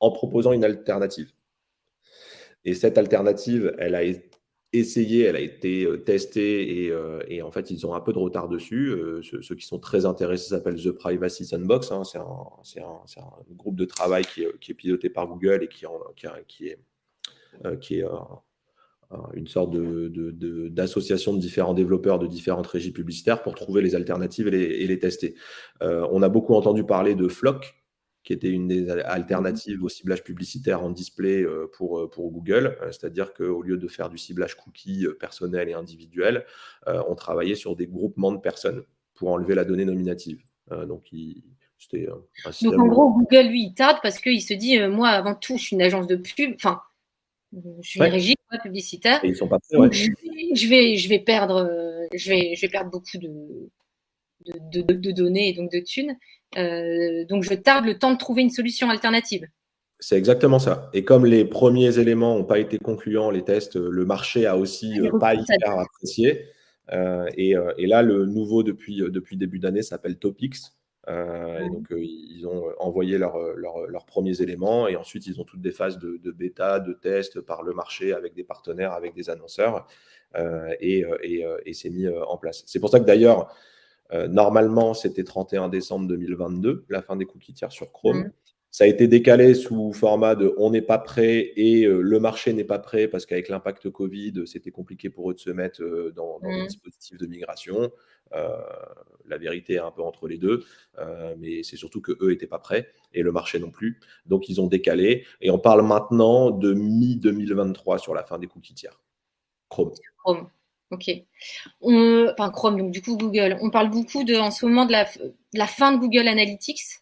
[0.00, 1.32] en proposant une alternative.
[2.64, 4.30] Et cette alternative, elle a été
[4.74, 8.18] essayée, elle a été euh, testée euh, et, en fait, ils ont un peu de
[8.18, 8.88] retard dessus.
[8.90, 11.92] Euh, ceux, qui sont très intéressés s'appellent The Privacy Sandbox.
[11.92, 12.02] Hein.
[12.04, 12.18] c'est
[12.80, 13.02] un,
[13.52, 15.84] groupe de travail qui est, piloté par Google et qui,
[16.66, 16.78] est,
[19.34, 24.86] une sorte d'association de, différents développeurs de différentes régies publicitaires pour trouver les alternatives et
[24.86, 25.34] les tester.
[25.80, 27.83] on a beaucoup entendu parler de Flock,
[28.24, 32.78] qui était une des alternatives au ciblage publicitaire en display euh, pour, euh, pour Google.
[32.80, 36.46] Euh, c'est-à-dire qu'au lieu de faire du ciblage cookie personnel et individuel,
[36.86, 38.82] on travaillait sur des groupements de personnes
[39.14, 40.42] pour enlever la donnée nominative.
[40.70, 41.10] donc,
[41.78, 42.06] c'était
[42.62, 45.64] Donc, en gros, Google, lui, il tarde parce qu'il se dit, moi, avant tout, je
[45.64, 46.80] suis une agence de pub, enfin,
[47.52, 49.22] je suis une régie publicitaire.
[49.24, 51.70] Et ils sont pas je, vais, je, vais, perdre,
[52.14, 53.70] je, vais, je vais perdre beaucoup de,
[54.46, 56.16] de, de, de données et donc de thunes.
[56.56, 59.46] Euh, donc, je tarde le temps de trouver une solution alternative.
[60.00, 60.90] C'est exactement ça.
[60.92, 65.00] Et comme les premiers éléments n'ont pas été concluants, les tests, le marché a aussi
[65.00, 66.46] euh, pas hyper apprécié.
[66.92, 70.56] Euh, et, là, le nouveau depuis, depuis début d'année s'appelle Topics.
[71.08, 75.98] et donc, ils ont envoyé leurs premiers éléments et ensuite, ils ont toutes des phases
[75.98, 79.86] de, bêta, de tests par le marché avec des partenaires, avec des annonceurs
[80.80, 81.04] et,
[81.64, 82.62] et c'est mis en place.
[82.66, 83.54] C'est pour ça que d'ailleurs,
[84.12, 88.18] euh, normalement, c'était 31 décembre 2022, la fin des cookies tiers sur Chrome.
[88.18, 88.32] Mm.
[88.70, 92.52] Ça a été décalé sous format de on n'est pas prêt et euh, le marché
[92.52, 96.12] n'est pas prêt parce qu'avec l'impact Covid, c'était compliqué pour eux de se mettre euh,
[96.16, 96.66] dans, dans mm.
[96.66, 97.92] dispositifs de migration.
[99.26, 100.64] la vérité est un peu entre les deux,
[101.38, 104.00] mais c'est surtout que eux n'étaient pas prêts et le marché non plus.
[104.26, 108.74] Donc ils ont décalé et on parle maintenant de mi-2023 sur la fin des cookies
[108.74, 109.00] tiers.
[109.68, 109.92] Chrome.
[110.18, 110.48] Chrome.
[110.90, 111.10] Ok.
[111.82, 113.58] enfin, Chrome, donc du coup Google.
[113.60, 115.08] On parle beaucoup de, en ce moment de la,
[115.52, 117.00] la fin de Google Analytics.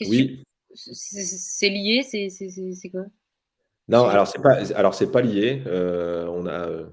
[0.00, 0.42] Oui.
[0.74, 3.04] C'est lié C'est quoi?
[3.88, 5.62] Non, alors c'est pas, alors c'est pas lié.
[5.66, 6.86] Euh, on a, euh,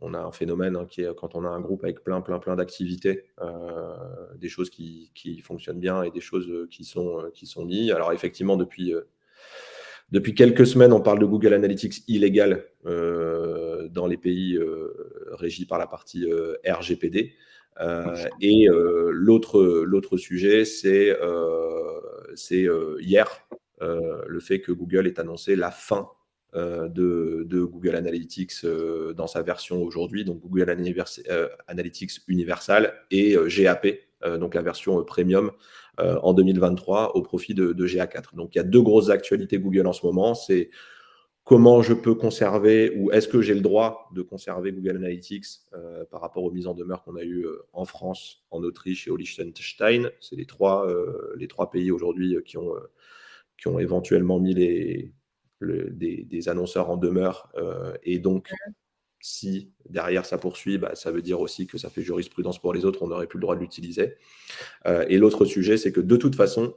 [0.00, 2.38] on a un phénomène hein, qui est quand on a un groupe avec plein, plein,
[2.38, 3.96] plein d'activités, euh,
[4.36, 7.90] des choses qui, qui, fonctionnent bien et des choses qui sont, qui sont mises.
[7.92, 8.92] Alors effectivement, depuis
[10.12, 14.94] depuis quelques semaines, on parle de Google Analytics illégal euh, dans les pays euh,
[15.32, 17.34] régis par la partie euh, RGPD.
[18.40, 18.66] et
[19.10, 21.12] l'autre sujet, c'est
[23.00, 23.28] hier
[23.80, 26.08] le fait que Google ait annoncé la fin
[26.54, 28.64] de, de, Google Analytics
[29.14, 30.70] dans sa version aujourd'hui, donc Google
[31.68, 33.88] Analytics Universal et GAP,
[34.38, 35.50] donc la version premium
[36.00, 38.34] euh, en 2023 au profit de, GA4.
[38.34, 40.34] Donc il y a deux grosses actualités Google en ce moment.
[40.34, 40.70] C'est
[41.44, 46.04] comment je peux conserver ou est-ce que j'ai le droit de conserver Google Analytics euh,
[46.04, 49.10] par rapport aux mises en demeure qu'on a eues euh, en France, en Autriche et
[49.10, 50.10] au Liechtenstein.
[50.20, 50.86] C'est les trois,
[51.36, 52.74] les trois pays aujourd'hui qui, ont,
[53.58, 55.12] qui ont éventuellement mis les,
[55.62, 57.50] des, des, annonceurs en demeure
[58.02, 58.50] et donc
[59.26, 62.84] si derrière ça poursuit, bah, ça veut dire aussi que ça fait jurisprudence pour les
[62.84, 64.14] autres, on n'aurait plus le droit de l'utiliser.
[64.86, 66.76] Euh, et l'autre sujet, c'est que de toute façon,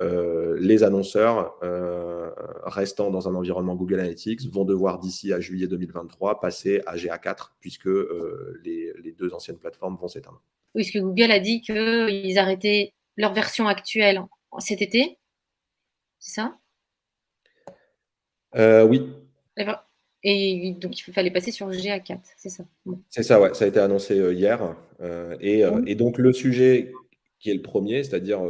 [0.00, 2.30] euh, les annonceurs euh,
[2.64, 7.50] restant dans un environnement Google Analytics vont devoir d'ici à juillet 2023 passer à GA4
[7.60, 7.88] puisque
[8.64, 10.42] les, deux anciennes plateformes vont s'éteindre.
[10.74, 14.20] Oui, parce que Google a dit qu'ils arrêtaient leur version actuelle
[14.58, 15.16] cet été,
[16.18, 16.58] c'est ça?
[18.56, 19.12] Oui.
[20.26, 22.64] Et donc, il fallait passer sur GA4, c'est ça
[23.10, 23.52] C'est ça, ouais.
[23.52, 24.74] Ça a été annoncé euh, hier.
[25.02, 26.92] Euh, euh, et, donc, le sujet
[27.38, 28.40] qui est le premier, c'est-à-dire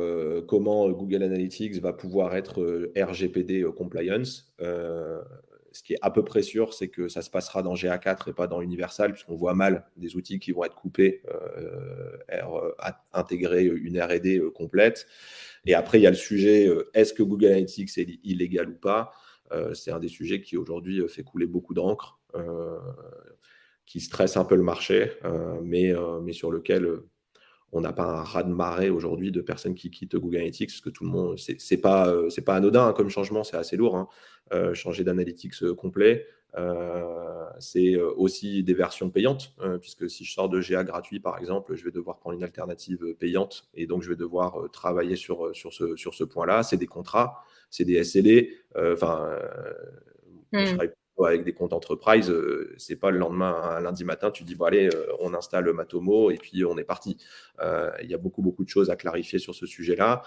[0.47, 4.55] comment Google Analytics va pouvoir être RGPD compliance.
[4.61, 8.33] ce qui est à peu près sûr, c'est que ça se passera dans GA4 et
[8.33, 11.23] pas dans Universal, puisqu'on voit mal des outils qui vont être coupés,
[13.13, 15.09] intégrer une RD complète.
[15.67, 19.11] Et après, il y a le sujet, est-ce que Google Analytics est illégal ou pas?
[19.75, 22.79] C'est un des sujets qui aujourd'hui euh, fait couler beaucoup d'encre, euh,
[23.87, 25.13] qui stresse un peu le marché,
[25.63, 27.01] mais, mais sur lequel
[27.75, 30.81] on n'a pas un raz de marée aujourd'hui de personnes qui quittent Google Analytics, parce
[30.81, 33.97] que tout le monde, c'est pas, c'est pas anodin hein, comme changement, c'est assez lourd.
[33.97, 34.75] Hein.
[34.75, 36.27] changer d'analytics complet,
[37.59, 41.85] c'est aussi des versions payantes, puisque si je sors de GA gratuit, par exemple, je
[41.85, 45.97] vais devoir prendre une alternative payante, et donc je vais devoir travailler sur, sur ce,
[45.97, 46.63] sur ce point-là.
[46.63, 48.43] C'est des contrats, c'est des SLA.
[48.77, 49.73] Euh, enfin, euh,
[50.53, 54.43] je travaille avec des comptes enterprise, euh, c'est pas le lendemain, un lundi matin, tu
[54.43, 57.17] dis bon allez, euh, on installe Matomo et puis on est parti.
[58.03, 60.23] Il y a beaucoup beaucoup de choses à clarifier sur ce sujet-là.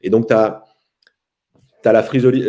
[0.00, 0.64] Et donc tu as
[1.84, 2.44] la frisolie,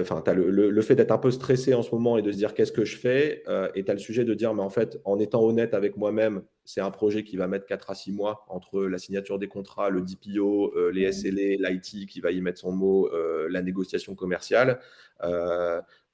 [0.00, 2.36] enfin, tu as le, fait d'être un peu stressé en ce moment et de se
[2.36, 3.42] dire qu'est-ce que je fais,
[3.74, 6.42] et tu as le sujet de dire, mais en fait, en étant honnête avec moi-même,
[6.64, 9.90] c'est un projet qui va mettre 4 à 6 mois entre la signature des contrats,
[9.90, 11.10] le DPO, les.
[11.10, 13.10] SLA, l'IT qui va y mettre son mot,
[13.48, 14.78] la négociation commerciale.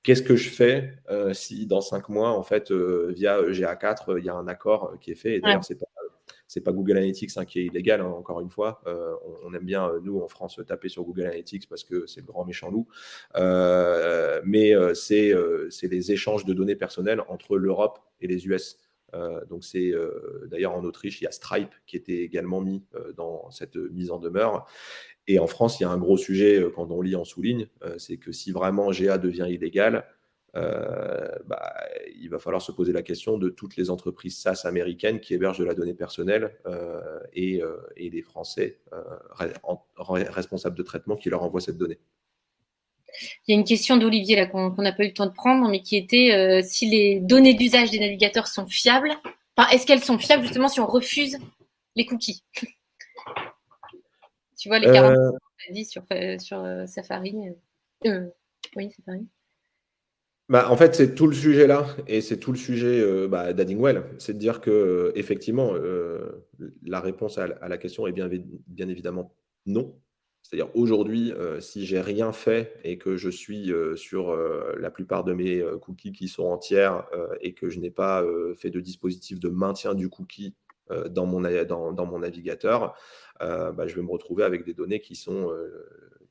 [0.07, 0.95] Qu'est-ce que je fais
[1.33, 5.17] si dans 5 mois, en fait, via GA4, il y a un accord qui est
[5.17, 5.87] fait Et d'ailleurs, c'est pas
[6.49, 8.81] c'est pas Google Analytics hein, qui est illégal, hein, encore une fois.
[8.87, 9.15] Euh,
[9.45, 12.27] on, aime bien, euh, nous, en France, taper sur Google Analytics parce que c'est le
[12.27, 12.87] grand méchant loup.
[13.37, 15.35] Euh, mais c'est
[15.83, 18.79] les échanges de données personnelles entre l'Europe et les US.
[19.49, 19.93] donc c'est
[20.47, 22.85] d'ailleurs en Autriche, il y a Stripe qui était également mis
[23.17, 24.67] dans cette mise en demeure.
[25.29, 27.67] Et en France, il y a un gros sujet quand on lit en sous-ligne,
[27.99, 30.05] c'est que si vraiment GA devient illégal,
[30.57, 31.75] euh, bah,
[32.19, 35.59] il va falloir se poser la question de toutes les entreprises SaaS américaines qui hébergent
[35.59, 38.79] de la donnée personnelle euh, et, euh, et, les Français
[39.99, 41.99] responsables de traitement qui leur envoient cette donnée.
[43.47, 45.83] Il y a une question d'Olivier qu'on n'a pas eu le temps de prendre, mais
[45.83, 49.11] qui était si les données d'usage des navigateurs sont fiables.
[49.57, 51.39] Enfin, est-ce qu'elles sont fiables justement si on refuse
[51.97, 52.43] les cookies?
[54.67, 55.31] Tu vois les 40 euh...
[55.71, 56.03] dit sur,
[56.41, 57.37] sur Safari.
[58.05, 59.29] oui, Safari.
[60.49, 63.53] Bah, en fait, c'est tout le sujet là, et c'est tout le sujet euh, bah,
[63.53, 64.03] d'Addingwell.
[64.19, 66.45] C'est de dire que, euh, effectivement, euh,
[66.83, 68.29] la réponse à, la question est bien,
[68.67, 69.97] bien évidemment non.
[70.43, 74.37] C'est-à-dire aujourd'hui, si j'ai rien fait et que je suis sur
[74.79, 77.05] la plupart de mes cookies qui sont entières
[77.41, 78.25] et que je n'ai pas
[78.55, 80.55] fait de dispositif de maintien du cookie
[81.11, 82.97] dans mon, dans, mon navigateur,
[83.41, 85.51] bah, je vais me retrouver avec des données qui sont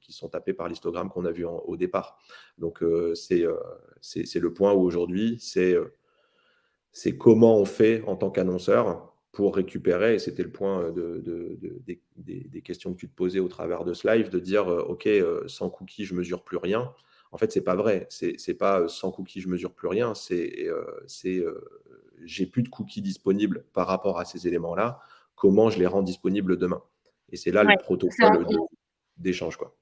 [0.05, 2.17] qui sont tapés par l'histogramme qu'on a vu au départ.
[2.57, 3.59] Donc euh, euh,
[4.01, 5.85] c'est le point où aujourd'hui, euh,
[6.91, 11.21] c'est comment on fait en tant qu'annonceur pour récupérer, et c'était le point de,
[12.15, 15.09] des, questions que tu te posais au travers de ce live, de dire, OK,
[15.47, 16.93] sans cookies, je mesure plus rien.
[17.33, 18.07] En fait, c'est pas vrai.
[18.09, 20.15] C'est pas sans cookies, je mesure plus rien.
[20.15, 20.69] C'est
[22.23, 24.99] j'ai plus de cookies disponibles par rapport à ces éléments-là.
[25.35, 26.81] Comment je les rends disponibles demain?
[27.29, 28.45] Et c'est là le protocole
[29.17, 29.57] d'échange.
[29.57, 29.75] quoi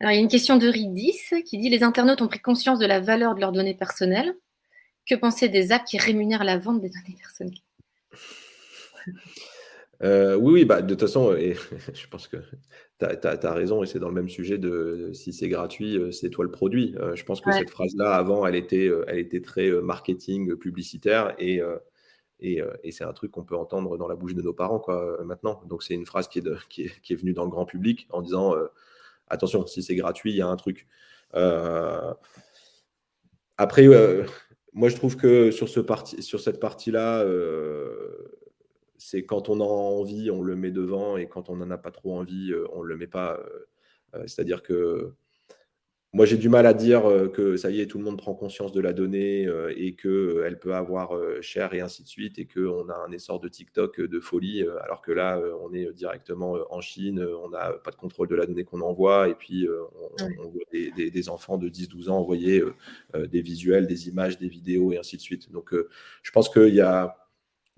[0.00, 2.86] il y a une question de Ridis qui dit Les internautes ont pris conscience de
[2.86, 4.34] la valeur de leurs données personnelles.
[5.06, 7.58] Que penser des apps qui rémunèrent la vente des données personnelles?
[10.04, 11.54] Euh, oui, oui, bah, de toute façon, et
[11.94, 12.36] je pense que
[12.98, 16.30] tu as, raison, et c'est dans le même sujet de si c'est gratuit, euh, c'est
[16.30, 16.94] toi le produit.
[16.98, 21.60] Euh, je pense que cette phrase-là, avant, elle était, elle était très marketing, publicitaire, et,
[22.40, 25.62] et, c'est un truc qu'on peut entendre dans la bouche de nos parents quoi, maintenant.
[25.68, 28.08] Donc, c'est une phrase qui est, qui, est, qui est, venue dans le grand public
[28.10, 28.54] en disant
[29.28, 30.88] Attention, si c'est gratuit, il y a un truc.
[33.56, 33.86] Après,
[34.72, 37.24] moi, je trouve que sur, ce parti, sur cette partie-là,
[39.08, 41.90] c'est quand on a envie, on le met devant, et quand on n'en a pas
[41.90, 43.40] trop envie, on ne le met pas.
[44.26, 45.14] C'est-à-dire que
[46.14, 48.34] moi, j'ai du mal à dire euh, que ça y est, tout le monde prend
[48.34, 52.38] conscience de la donnée euh, et qu'elle euh, peut avoir cher et ainsi de suite,
[52.38, 56.58] et qu'on a un essor de TikTok de folie, alors que là, on est directement
[56.70, 59.66] en Chine, on n'a pas de contrôle de la donnée qu'on envoie, et puis
[60.38, 62.62] on, voit des, enfants de 10-12 ans envoyer
[63.14, 65.50] des visuels, des images, des vidéos, et ainsi de suite.
[65.50, 65.74] Donc,
[66.22, 67.16] je pense qu'il y a.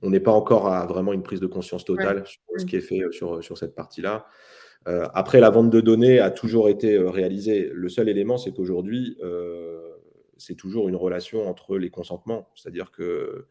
[0.03, 2.81] On n'est pas encore à vraiment une prise de conscience totale sur ce qui est
[2.81, 4.27] fait sur, sur cette partie-là.
[4.87, 7.71] Euh, après, la vente de données a toujours été euh, réalisée.
[7.73, 9.91] Le seul élément, c'est qu'aujourd'hui, euh,
[10.37, 12.51] c'est toujours une relation entre les consentements.
[12.55, 13.47] C'est-à-dire que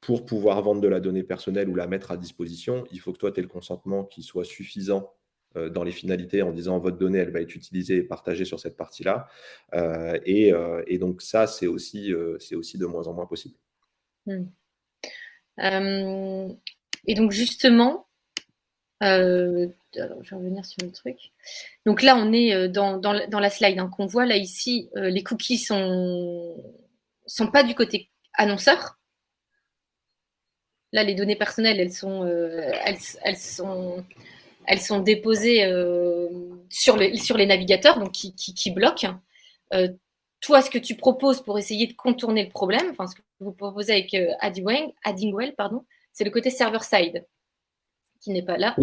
[0.00, 3.18] pour pouvoir vendre de la donnée personnelle ou la mettre à disposition, il faut que
[3.18, 5.14] toi, tu aies le consentement qui soit suffisant
[5.54, 8.76] dans les finalités en disant votre donnée, elle va être utilisée et partagée sur cette
[8.76, 9.26] partie-là.
[10.24, 13.56] et, donc ça, c'est aussi, aussi de moins en moins possible.
[14.26, 14.44] Hmm.
[15.60, 18.06] Et donc justement,
[19.02, 21.16] euh, je vais revenir sur le truc.
[21.86, 24.26] Donc là, on est euh, dans, dans, la slide hein, qu'on voit.
[24.26, 26.56] Là, ici, euh, les cookies sont,
[27.26, 28.98] sont pas du côté annonceur.
[30.92, 34.04] Là, les données personnelles, elles sont, elles, elles, sont,
[34.66, 35.60] elles sont déposées
[36.70, 39.20] sur, les, sur les navigateurs, donc qui, qui, qui bloquent.
[40.40, 43.52] Toi, ce que tu proposes pour essayer de contourner le problème, enfin, ce que vous
[43.52, 47.26] proposez avec Addingwell, Addingwell pardon, c'est le côté server-side
[48.20, 48.76] qui n'est pas là.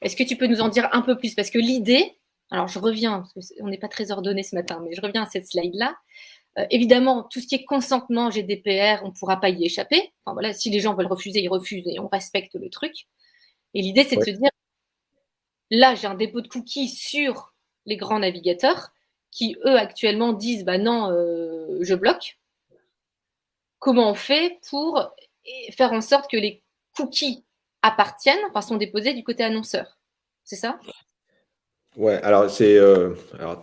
[0.00, 1.34] Est-ce que tu peux nous en dire un peu plus?
[1.34, 2.18] Parce que l'idée,
[2.50, 5.26] alors je reviens, parce qu'on n'est pas très ordonné ce matin, mais je reviens à
[5.26, 5.96] cette slide-là.
[6.58, 10.12] Euh, évidemment, tout ce qui est consentement GDPR, on ne pourra pas y échapper.
[10.24, 13.06] Enfin, voilà, si les gens veulent refuser, ils refusent et on respecte le truc.
[13.74, 14.50] Et l'idée, c'est de se dire,
[15.70, 17.52] là, j'ai un dépôt de cookies sur
[17.84, 18.92] les grands navigateurs
[19.36, 21.10] qui, eux, actuellement disent bah non,
[21.80, 22.38] je bloque.
[23.78, 25.12] Comment on fait pour
[25.72, 26.62] faire en sorte que les
[26.96, 27.44] cookies
[27.82, 29.98] appartiennent, enfin sont déposés du côté annonceur?
[30.44, 30.80] C'est ça?
[31.96, 32.78] Ouais, alors c'est.
[33.38, 33.60] alors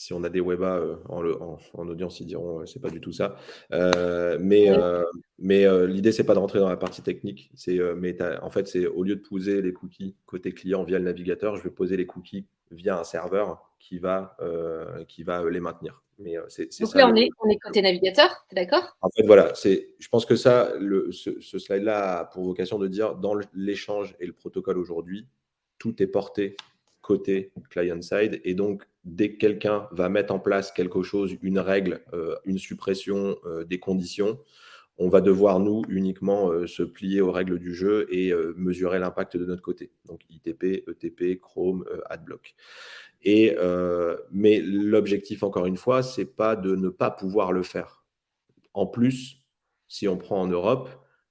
[0.00, 3.12] si on a des webas euh, en, audience, ils diront euh, c'est pas du tout
[3.12, 3.36] ça.
[3.72, 4.70] Euh, mais
[5.38, 7.50] mais l'idée, c'est pas de rentrer dans la partie technique.
[7.54, 11.04] C'est mais en fait, c'est au lieu de poser les cookies côté client via le
[11.04, 14.36] navigateur, je vais poser les cookies via un serveur qui va
[15.08, 16.02] qui va les maintenir.
[16.18, 18.94] Mais c'est Donc là, on, est, on est côté navigateur, es d'accord?
[19.00, 19.94] En fait, voilà, c'est.
[19.98, 24.14] Je pense que ça, le, ce, ce slide-là a pour vocation de dire dans l'échange
[24.20, 25.26] et le protocole aujourd'hui,
[25.78, 26.56] tout est porté
[27.00, 28.40] côté client-side.
[28.44, 32.58] Et donc, dès que quelqu'un va mettre en place quelque chose, une règle, euh, une
[32.58, 34.38] suppression euh, des conditions,
[35.00, 39.36] on va devoir, nous, uniquement euh, se plier aux règles du jeu et mesurer l'impact
[39.36, 39.90] de notre côté.
[40.06, 42.54] Donc, ITP, ETP, Chrome, AdBlock.
[43.22, 43.56] Et,
[44.30, 48.04] mais l'objectif, encore une fois, c'est pas de ne pas pouvoir le faire.
[48.72, 49.40] En plus,
[49.88, 50.88] si on prend en Europe,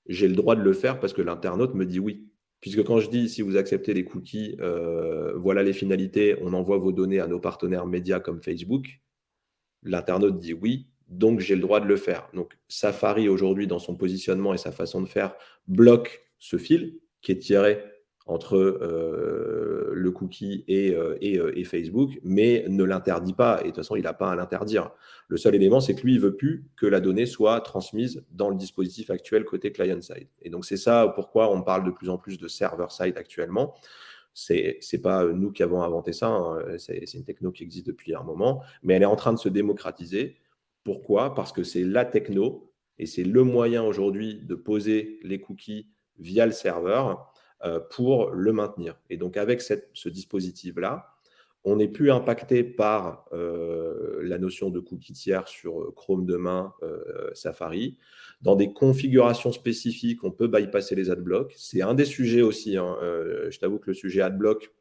[0.10, 2.26] j'ai le droit de le faire parce que l'internaute me dit oui.
[2.62, 6.78] Puisque quand je dis si vous acceptez les cookies, euh, voilà les finalités, on envoie
[6.78, 9.00] vos données à nos partenaires médias comme Facebook,
[9.84, 12.30] l'internaute dit oui, donc j'ai le droit de le faire.
[12.34, 15.36] Donc Safari aujourd'hui dans son positionnement et sa façon de faire
[15.68, 17.84] bloque ce fil qui est tiré
[18.30, 23.60] entre euh, le cookie et, euh, euh, et, Facebook, mais ne l'interdit pas.
[23.62, 24.92] Et de toute façon, il n'a pas à l'interdire.
[25.28, 28.50] Le seul élément, c'est que lui, il veut plus que la donnée soit transmise dans
[28.50, 30.28] le dispositif actuel côté client-side.
[30.44, 33.74] Et donc, c'est ça pourquoi on parle de plus en plus de server-side actuellement.
[34.36, 36.60] C'est n'est pas nous qui avons inventé ça, hein.
[36.78, 39.50] c'est une techno qui existe depuis un moment, mais elle est en train de se
[39.50, 40.38] démocratiser.
[40.84, 41.36] Pourquoi?
[41.36, 45.88] Parce que c'est la techno et c'est le moyen aujourd'hui de poser les cookies
[46.18, 47.34] via le serveur
[47.66, 49.00] euh, pour le maintenir.
[49.10, 51.08] Et donc avec ce dispositif-là,
[51.66, 56.74] on n'est plus impacté par euh, la notion de cookie tiers sur euh, Chrome demain,
[57.34, 57.98] Safari.
[58.42, 61.54] Dans des configurations spécifiques, on peut bypasser les adblocks.
[61.58, 62.78] C'est un des sujets aussi.
[62.78, 62.98] Hein.
[63.02, 64.72] je t'avoue que le sujet adblock,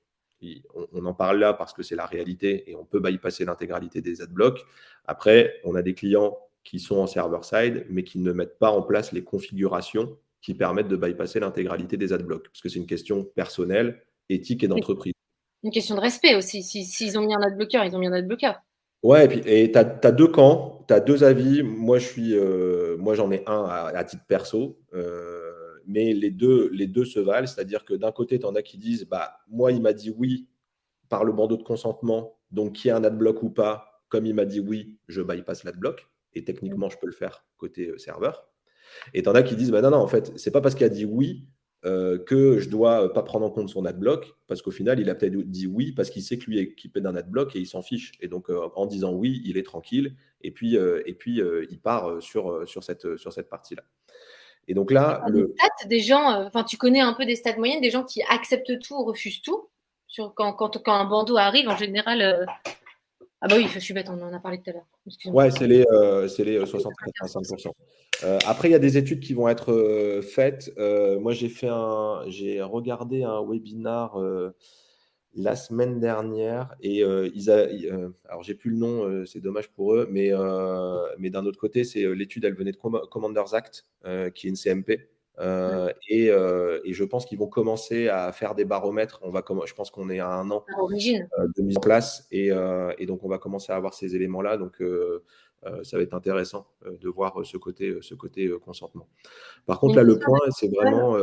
[0.74, 4.00] on, on, en parle là parce que c'est la réalité et on peut bypasser l'intégralité
[4.00, 4.64] des adblocks.
[5.06, 8.82] Après, on a des clients qui sont en server-side, mais qui ne mettent pas en
[8.82, 13.24] place les configurations qui permettent de bypasser l'intégralité des adblocks, parce que c'est une question
[13.24, 15.14] personnelle, éthique et d'entreprise.
[15.64, 16.62] Une question de respect aussi.
[16.62, 18.52] S'ils ont mis un adblocker, ils ont mis un adblocker.
[19.02, 21.62] Ouais, et puis tu as, deux camps, tu as deux avis.
[21.62, 25.47] Moi, je suis, euh, moi j'en ai un à, titre perso, euh,
[25.88, 27.46] mais les deux, se valent.
[27.46, 30.46] C'est-à-dire que d'un côté, tu en as qui disent bah, Moi, il m'a dit oui
[31.08, 34.34] par le bandeau de consentement, donc qu'il y ait un adblock ou pas, comme il
[34.34, 36.06] m'a dit oui, je bypass l'adblock.
[36.34, 38.46] Et techniquement, je peux le faire côté euh, serveur.
[39.14, 40.90] Et t'en as qui disent, bah non, non, en fait, c'est pas parce qu'il a
[40.90, 41.48] dit oui
[41.84, 45.14] euh, que je dois pas prendre en compte son adblock, parce qu'au final, il a
[45.14, 47.82] peut-être dit oui parce qu'il sait que lui est équipé d'un adblock et il s'en
[47.82, 48.12] fiche.
[48.20, 51.02] Et donc, euh, en disant oui, il est tranquille, et puis, euh,
[51.70, 53.84] il part sur, sur cette, sur cette partie-là.
[54.68, 55.54] Et donc là, le...
[55.56, 58.78] stats, des gens, enfin, tu connais un peu des stats moyennes, des gens qui acceptent
[58.80, 59.68] tout, refusent tout.
[60.06, 62.46] Sur, quand, quand, quand un bandeau arrive, en général,
[63.40, 64.86] ah bah oui, je suis bête, on en a parlé tout à l'heure.
[65.32, 67.70] Ouais, c'est les, euh, les 60-85%.
[68.24, 70.72] Euh, après, il y a des études qui vont être euh, faites.
[71.20, 74.18] moi, j'ai fait un, j'ai regardé un webinar
[75.34, 77.66] la semaine dernière et ils a,
[78.28, 80.32] alors j'ai plus le nom, c'est dommage pour eux, mais,
[81.18, 83.86] mais d'un autre côté, c'est l'étude, elle venait de Commanders Act,
[84.34, 85.08] qui est une CMP.
[85.40, 89.20] Euh, euh, et, je pense qu'ils vont commencer à faire des baromètres.
[89.22, 92.50] On va je pense qu'on est à un an euh, de mise en place et,
[93.06, 94.56] donc on va commencer à avoir ces éléments-là.
[94.56, 94.82] Donc
[95.82, 99.08] ça va être intéressant de voir ce côté, ce côté consentement.
[99.66, 101.16] Par contre, là, le point, c'est vraiment.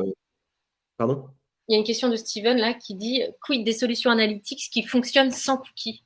[0.98, 1.26] Pardon?
[1.68, 4.84] Il y a une question de Steven là qui dit quid des solutions analytiques qui
[4.84, 6.04] fonctionnent sans cookies?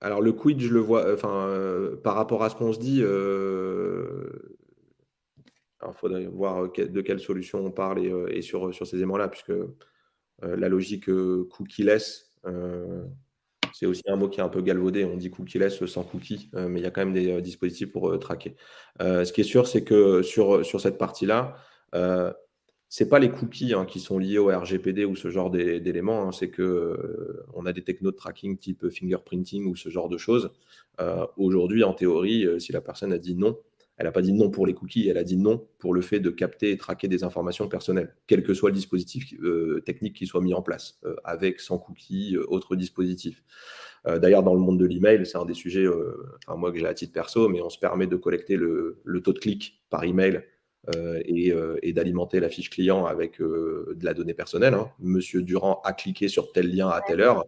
[0.00, 3.00] Alors le quid, je le vois, enfin, euh, par rapport à ce qu'on se dit,
[3.02, 4.56] euh,
[5.86, 9.52] il faudrait voir de quelle solution on parle et, euh, sur, sur ces éléments-là, puisque
[10.42, 11.10] la logique
[11.50, 12.32] cookie-less,
[13.72, 15.04] c'est aussi un mot qui est un peu galvaudé.
[15.04, 18.56] On dit cookie-less sans cookie, mais il y a quand même des dispositifs pour traquer.
[19.00, 21.56] ce qui est sûr, c'est que sur, cette partie-là,
[22.92, 26.32] c'est pas les cookies hein, qui sont liés au RGPD ou ce genre d'éléments, hein.
[26.32, 30.18] c'est que euh, on a des technos de tracking type fingerprinting ou ce genre de
[30.18, 30.50] choses.
[31.00, 33.56] Euh, aujourd'hui, en théorie, euh, si la personne a dit non,
[34.00, 36.20] elle n'a pas dit non pour les cookies, elle a dit non pour le fait
[36.20, 39.34] de capter et traquer des informations personnelles, quel que soit le dispositif
[39.84, 43.44] technique qui soit mis en place, avec, sans cookies, autre dispositif.
[44.06, 45.86] D'ailleurs, dans le monde de l'email, c'est un des sujets,
[46.46, 49.34] enfin, moi que j'ai à titre perso, mais on se permet de collecter le, taux
[49.34, 50.44] de clic par email
[51.26, 54.72] et, d'alimenter la fiche client avec de la donnée personnelle.
[54.72, 54.88] Hein.
[54.98, 57.44] Monsieur Durand a cliqué sur tel lien à telle heure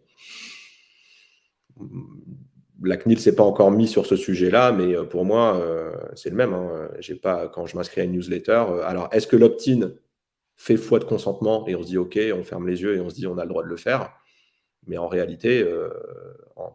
[2.85, 6.31] la CNIL s'est pas encore mis sur ce sujet-là, mais euh, pour moi, euh, c'est
[6.31, 6.53] le même.
[6.53, 6.89] Hein.
[7.01, 9.93] J'ai pas, quand je m'inscris à une newsletter, euh, alors est-ce que l'opt-in
[10.57, 13.09] fait foi de consentement et on se dit OK, on ferme les yeux et on
[13.09, 14.13] se dit on a le droit de le faire?
[14.87, 15.65] Mais en réalité,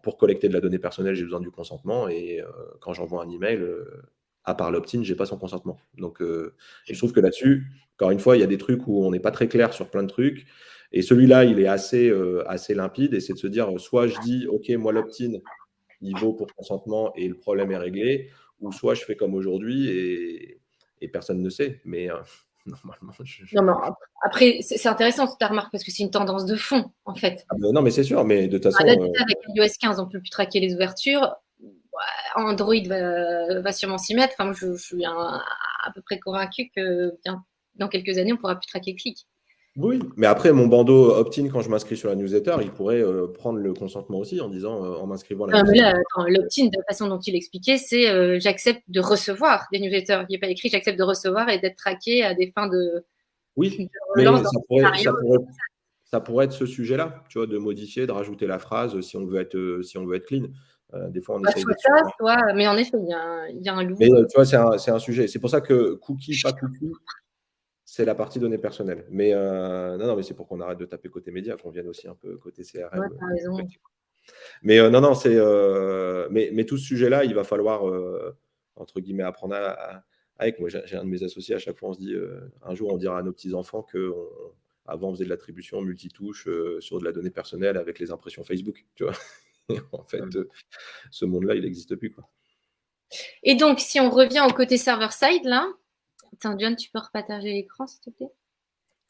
[0.01, 2.41] pour collecter de la donnée personnelle, j'ai besoin du consentement et
[2.79, 3.61] quand j'envoie un email,
[4.45, 5.77] à part l'opt-in, j'ai pas son consentement.
[5.97, 9.11] Donc, je trouve que là-dessus, encore une fois, il y a des trucs où on
[9.11, 10.45] n'est pas très clair sur plein de trucs.
[10.93, 12.09] Et celui-là, il est assez,
[12.45, 13.13] assez limpide.
[13.13, 15.33] Et c'est de se dire, soit je dis, OK, moi, l'opt-in,
[16.01, 18.29] il vaut pour consentement et le problème est réglé,
[18.59, 21.81] ou soit je fais comme aujourd'hui et, personne ne sait.
[21.85, 22.17] Mais euh,
[22.65, 23.43] normalement, je,
[24.23, 27.45] après, c'est intéressant ta remarque parce que c'est une tendance de fond, en fait.
[27.49, 28.85] Ah, non, mais c'est sûr, mais de toute façon.
[28.85, 31.35] Euh, avec iOS 15, on ne peut plus traquer les ouvertures.
[32.35, 34.35] Android va, sûrement s'y mettre.
[34.37, 37.17] Enfin, je, suis à peu près convaincu que
[37.75, 39.27] dans quelques années, on ne pourra plus traquer clic.
[39.77, 43.27] Oui, mais après, mon bandeau opt-in, quand je m'inscris sur la newsletter, il pourrait euh,
[43.27, 47.19] prendre le consentement aussi en disant, euh, en m'inscrivant la L'opt-in, de la façon dont
[47.19, 50.23] il expliquait, c'est euh, j'accepte de recevoir des newsletters.
[50.29, 53.05] Il n'est pas écrit j'accepte de recevoir et d'être traqué à des fins de.
[53.55, 54.25] Oui, mais
[56.09, 59.25] ça pourrait, être ce sujet-là, tu vois, de modifier, de rajouter la phrase si on
[59.25, 60.47] veut être, si on veut être clean.
[61.09, 61.73] des fois, on bah, essaie de.
[61.77, 63.97] Ça, soit, mais en effet, il y, a, y a un loup.
[63.99, 65.27] Mais tu vois, c'est un, un, sujet.
[65.27, 66.91] C'est pour ça que cookie, pas cookie,
[67.89, 69.05] c'est la partie données personnelles.
[69.09, 71.87] Mais euh, non, non, mais c'est pour qu'on arrête de taper côté média, qu'on vienne
[71.87, 73.01] aussi un peu côté CRM.
[73.01, 73.63] Euh,
[74.61, 75.37] mais euh, non, non, c'est.
[76.29, 77.83] mais, mais, tout ce sujet-là, il va falloir,
[78.75, 80.03] entre guillemets, apprendre à,
[80.37, 80.59] avec.
[80.59, 82.13] Moi, j'ai un de mes associés, à chaque fois, on se dit,
[82.61, 84.13] un jour, on dira à nos petits-enfants que
[84.85, 86.49] avant, on faisait de l'attribution multitouche
[86.81, 88.85] sur de la donnée personnelle avec les impressions Facebook.
[88.95, 89.13] Tu vois
[89.93, 90.23] en fait,
[91.09, 92.11] ce monde-là, il n'existe plus.
[92.11, 92.29] Quoi.
[93.43, 95.69] Et donc, si on revient au côté server-side, là,
[96.57, 98.31] John, tu peux repartager l'écran, s'il te plaît?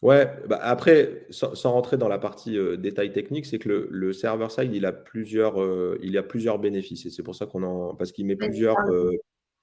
[0.03, 4.71] Ouais, bah après, sans, rentrer dans la partie euh, détail technique, c'est que le, server-side,
[4.73, 7.07] il a plusieurs, euh, il a plusieurs bénéfices.
[7.07, 7.95] Et c'est pour ça qu'on en.
[7.95, 9.11] Parce qu'il met plusieurs euh,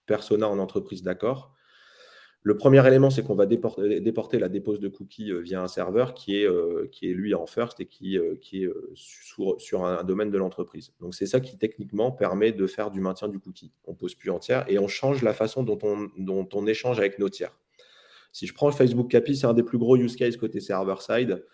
[0.06, 1.53] personas en entreprise d'accord?
[2.46, 6.36] Le premier élément, c'est qu'on va déporter, la dépose de cookies via un serveur qui
[6.36, 10.92] est, qui est lui en first et qui, est sur, un, domaine de l'entreprise.
[11.00, 13.72] Donc, c'est ça qui techniquement permet de faire du maintien du cookie.
[13.86, 17.58] On pose plus entière et on change la façon dont on, échange avec nos tiers.
[18.30, 21.46] Si je prends Facebook CAPI, c'est un des plus gros use cases côté server-side.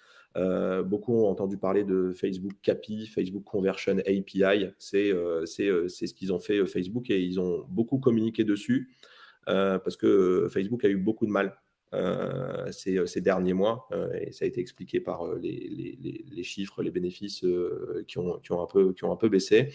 [0.86, 4.70] beaucoup ont entendu parler de Facebook CAPI, Facebook Conversion API.
[4.80, 8.91] C'est ce qu'ils ont fait Facebook et ils ont beaucoup communiqué dessus.
[9.51, 11.61] Euh, parce que Facebook a eu beaucoup de mal
[11.93, 17.45] euh, ces, derniers mois, euh, et ça a été expliqué par les, chiffres, les bénéfices
[18.07, 19.73] qui, ont, qui, ont un peu, qui ont un peu baissé,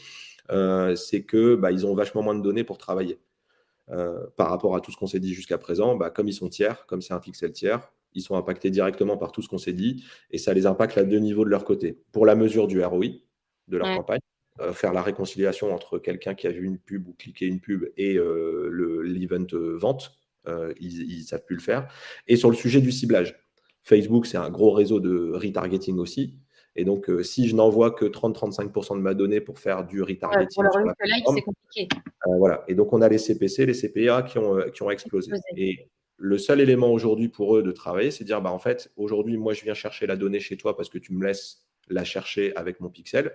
[0.96, 3.20] c'est que bah, ils ont vachement moins de données pour travailler.
[3.88, 6.86] par rapport à tout ce qu'on s'est dit jusqu'à présent, bah, comme ils sont tiers,
[6.86, 10.06] comme c'est un pixel tiers, ils sont impactés directement par tout ce qu'on s'est dit,
[10.32, 12.02] et ça les impacte à deux niveaux de leur côté.
[12.14, 13.08] Pour la mesure du ROI
[13.68, 14.22] de leur campagne,
[14.62, 17.90] euh, faire la réconciliation entre quelqu'un qui a vu une pub ou cliqué une pub
[17.98, 18.70] et euh,
[19.04, 20.18] l'event euh, vente.
[20.80, 21.90] ils ne savent plus le faire.
[22.28, 23.38] Et sur le sujet du ciblage,
[23.84, 26.40] Facebook, c'est un gros réseau de retargeting aussi.
[26.78, 30.64] Et donc, si je n'envoie que 30-35% de ma donnée pour faire du retargeting,
[31.34, 31.88] c'est compliqué.
[32.38, 32.64] voilà.
[32.68, 35.32] Et donc, on a les CPC, les CPA qui ont, qui ont explosé.
[35.58, 39.38] Et le seul élément aujourd'hui pour eux de travailler, c'est dire, bah, en fait, aujourd'hui,
[39.38, 42.56] moi, je viens chercher la donnée chez toi parce que tu me laisses la chercher
[42.56, 43.34] avec mon pixel.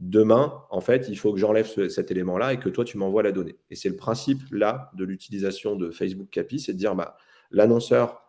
[0.00, 3.32] Demain, en fait, il faut que j'enlève cet élément-là et que toi, tu m'envoies la
[3.32, 3.56] donnée.
[3.70, 7.16] Et c'est le principe là de l'utilisation de Facebook CAPI, c'est de dire bah,
[7.50, 8.22] l'annonceur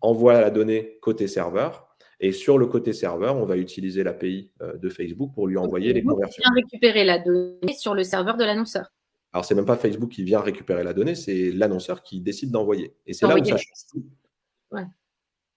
[0.00, 1.88] envoie la donnée côté serveur.
[2.20, 5.92] Et sur le côté serveur, on va utiliser l'API euh, de Facebook pour lui envoyer
[5.92, 6.42] les conversions.
[6.44, 8.92] Vient récupérer la donnée sur le serveur de l'annonceur.
[9.32, 12.94] Alors, c'est même pas Facebook qui vient récupérer la donnée, c'est l'annonceur qui décide d'envoyer.
[13.04, 14.04] Et c'est là où ça change tout.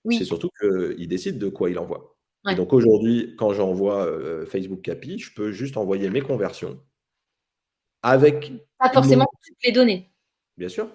[0.09, 2.16] C'est surtout qu'il décide de quoi il envoie
[2.55, 6.79] donc aujourd'hui, quand j'envoie euh, Facebook Capi, je peux juste envoyer mes conversions
[8.03, 8.53] avec.
[8.79, 10.11] Pas forcément toutes les données.
[10.57, 10.89] Bien sûr.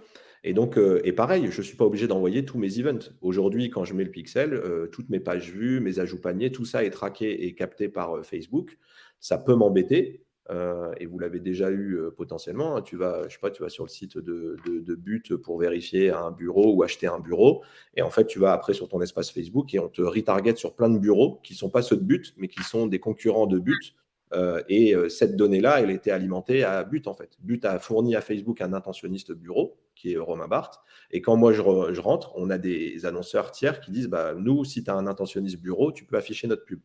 [0.44, 3.10] Et donc, euh, et pareil, je ne suis pas obligé d'envoyer tous mes events.
[3.20, 6.64] Aujourd'hui, quand je mets le pixel, euh, toutes mes pages vues, mes ajouts paniers, tout
[6.64, 8.76] ça est traqué et capté par Facebook.
[9.20, 10.24] Ça peut m'embêter.
[10.50, 12.76] Euh, et vous l'avez déjà eu euh, potentiellement.
[12.76, 12.82] Hein.
[12.82, 16.10] tu vas, je sais pas, tu vas sur le site de, de, but pour vérifier
[16.10, 17.62] un bureau ou acheter un bureau.
[17.94, 20.74] Et en fait, tu vas après sur ton espace Facebook et on te retarget sur
[20.74, 23.58] plein de bureaux qui sont pas ceux de but, mais qui sont des concurrents de
[23.58, 23.94] but.
[24.34, 27.36] Euh, et cette donnée-là, elle était alimentée à but en fait.
[27.40, 30.80] But a fourni à Facebook un intentionniste bureau qui est Romain Barthes.
[31.10, 34.64] Et quand moi je, je rentre, on a des annonceurs tiers qui disent bah, Nous,
[34.64, 36.80] si tu as un intentionniste bureau, tu peux afficher notre pub.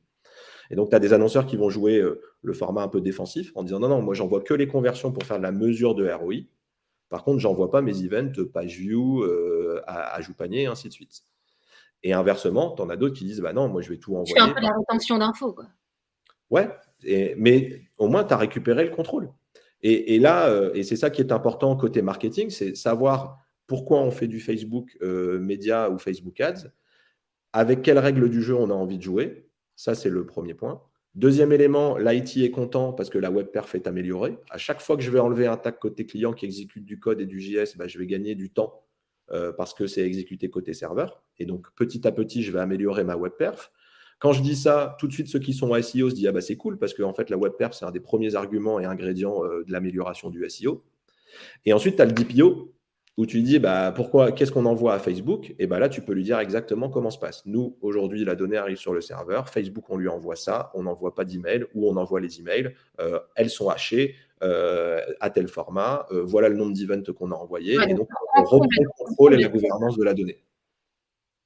[0.70, 3.51] Et donc, tu as des annonceurs qui vont jouer euh, le format un peu défensif
[3.55, 6.09] en disant non, non, moi, j'envoie que les conversions pour faire de la mesure de
[6.09, 6.36] ROI.
[7.09, 9.24] Par contre, j'envoie pas mes events page view,
[9.88, 11.24] à, à panier, et ainsi de suite.
[12.03, 14.34] Et inversement, tu en as d'autres qui disent bah non, moi je vais tout envoyer.
[14.36, 15.68] C'est un peu la rétention d'infos, quoi.
[16.49, 16.70] Ouais,
[17.38, 19.32] mais au moins tu as récupéré le contrôle.
[19.84, 23.38] Et, là, euh, et c'est ça qui est important côté marketing, c'est savoir
[23.68, 26.72] pourquoi on fait du Facebook euh, Média ou Facebook Ads,
[27.53, 29.47] avec quelles règles du jeu on a envie de jouer.
[29.78, 30.82] Ça, c'est le premier point.
[31.16, 34.38] Deuxième élément, l'IT est content parce que la web perf est améliorée.
[34.50, 37.22] À chaque fois que je vais enlever un tag côté client qui exécute du code
[37.22, 38.84] et du JS, bah, je vais gagner du temps
[39.32, 41.24] euh, parce que c'est exécuté côté serveur.
[41.38, 43.72] Et donc, petit à petit, je vais améliorer ma web perf.
[44.20, 46.42] Quand je dis ça, tout de suite, ceux qui sont SEO se disent Ah bah
[46.42, 48.86] c'est cool parce que en fait, la web perf, c'est un des premiers arguments et
[48.86, 50.84] ingrédients euh, de l'amélioration du SEO.
[51.66, 52.74] Et ensuite, tu as le DPO
[53.18, 55.55] où tu lui dis bah, pourquoi, qu'est-ce qu'on envoie à Facebook?
[55.57, 57.43] Et bah là, tu peux lui dire exactement comment se passe.
[57.45, 59.49] Nous, aujourd'hui, la donnée arrive sur le serveur.
[59.49, 60.72] Facebook, on lui envoie ça.
[60.76, 62.74] On n'envoie pas d'email ou on envoie les emails.
[62.99, 64.15] Euh, elles sont hachées.
[64.43, 68.07] Euh, à tel format, voilà le nombre d'events qu'on a envoyés, et donc
[68.38, 70.43] on reprend le contrôle et la gouvernance de la donnée.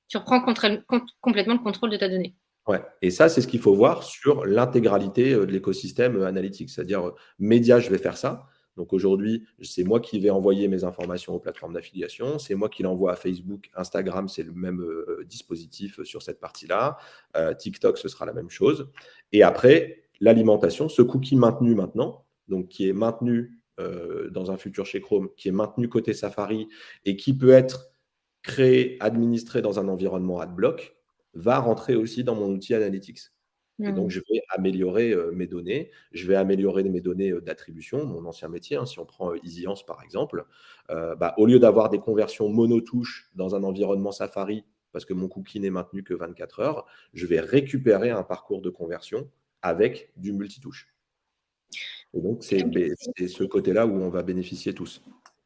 [0.09, 2.35] Tu reprends complètement le contrôle de ta donnée.
[2.67, 2.81] Ouais.
[3.01, 6.69] Et ça, c'est ce qu'il faut voir sur l'intégralité de l'écosystème analytique.
[6.69, 8.45] C'est-à-dire, média, je vais faire ça.
[8.77, 12.83] Donc aujourd'hui, c'est moi qui vais envoyer mes informations aux plateformes d'affiliation, c'est moi qui
[12.83, 14.81] l'envoie à Facebook, Instagram, c'est le même
[15.25, 16.97] dispositif sur cette partie-là,
[17.59, 18.89] TikTok, ce sera la même chose.
[19.33, 25.01] Et après, l'alimentation, ce cookie maintenu maintenant, donc qui est maintenu dans un futur chez
[25.01, 26.67] Chrome, qui est maintenu côté Safari
[27.03, 27.91] et qui peut être
[28.41, 30.95] créé, administré dans un environnement AdBlock,
[31.33, 33.19] va rentrer aussi dans mon outil Analytics.
[33.83, 34.09] Et donc, mmh.
[34.09, 35.91] je vais améliorer euh, mes données.
[36.11, 38.77] Je vais améliorer mes données euh, d'attribution, mon ancien métier.
[38.77, 40.45] Hein, si on prend euh, par exemple,
[40.89, 45.59] bah, au lieu d'avoir des conversions monotouches dans un environnement Safari, parce que mon cookie
[45.59, 49.29] n'est maintenu que 24 heures, je vais récupérer un parcours de conversion
[49.61, 50.93] avec du multitouche.
[52.13, 52.59] Et donc, c'est
[53.27, 55.01] ce côté-là où on va bénéficier tous.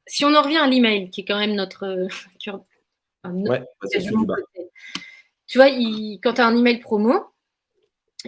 [0.07, 2.07] Si on en revient à l'email, qui est quand même notre
[3.25, 4.01] ouais, c'est
[5.47, 5.69] tu vois,
[6.23, 7.13] quand tu as un email promo,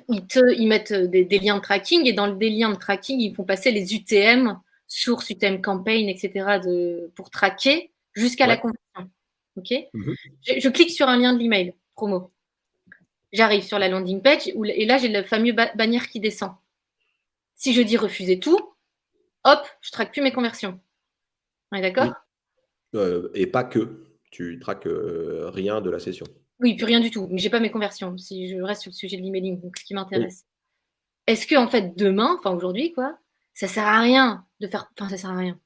[0.09, 3.33] ils, te, ils mettent des, liens de tracking et dans des liens de tracking, ils
[3.33, 6.59] font passer les UTM, source, UTM campaign, etc.
[6.63, 9.11] De, pour traquer jusqu'à la conversion.
[9.57, 9.73] OK?
[9.93, 10.15] Mhm.
[10.43, 12.31] je, clique sur un lien de l'email promo.
[13.33, 16.51] J'arrive sur la landing page et là, j'ai le fameux bannière qui descend.
[17.55, 18.59] Si je dis refuser tout,
[19.43, 20.79] hop, je traque plus mes conversions.
[21.71, 22.13] On est d'accord?
[22.95, 24.03] Euh, Et pas que.
[24.29, 26.25] Tu traques euh, rien de la session.
[26.59, 27.27] Oui, plus rien du tout.
[27.29, 28.17] Mais j'ai pas mes conversions.
[28.17, 30.45] Si je reste sur le sujet de l'emailing, donc ce qui m'intéresse.
[31.27, 33.17] Est-ce que en fait demain, enfin aujourd'hui quoi,
[33.53, 35.59] ça sert à rien de faire, enfin ça sert à rien.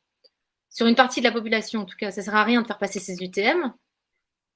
[0.69, 2.77] Sur une partie de la population, en tout cas, ça sert à rien de faire
[2.77, 3.73] passer ces UTM.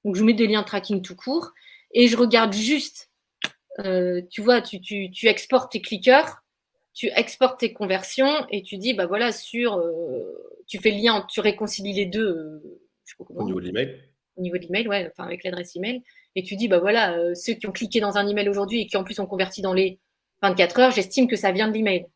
[0.04, 1.52] Donc je mets des liens de tracking tout court
[1.92, 3.10] et je regarde juste.
[3.80, 6.42] Euh, tu vois, tu, tu, exportes tes clickers,
[6.94, 11.26] tu exportes tes conversions et tu dis bah voilà sur, euh, tu fais le lien,
[11.28, 12.26] tu réconcilies les deux.
[12.26, 12.80] Euh,
[13.28, 14.02] Au niveau de l'email.
[14.36, 16.02] Au niveau de l'email, ouais, enfin avec l'adresse email
[16.36, 18.86] et tu dis, bah voilà, euh, ceux qui ont cliqué dans un email aujourd'hui et
[18.86, 19.98] qui en plus ont converti dans les
[20.42, 22.06] 24 heures, j'estime que ça vient de l'email.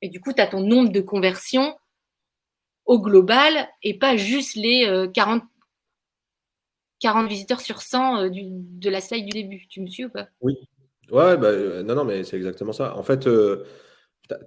[0.00, 1.76] Et du coup, tu as ton nombre de conversions
[2.86, 5.46] au global et pas juste les 40, euh,
[7.00, 9.68] 40 visiteurs sur 100 euh, de la slide du début.
[9.68, 10.28] Tu me suis ou pas?
[10.40, 10.56] Oui.
[11.10, 12.96] Ouais, bah, non, non, mais c'est exactement ça.
[12.96, 13.28] En fait,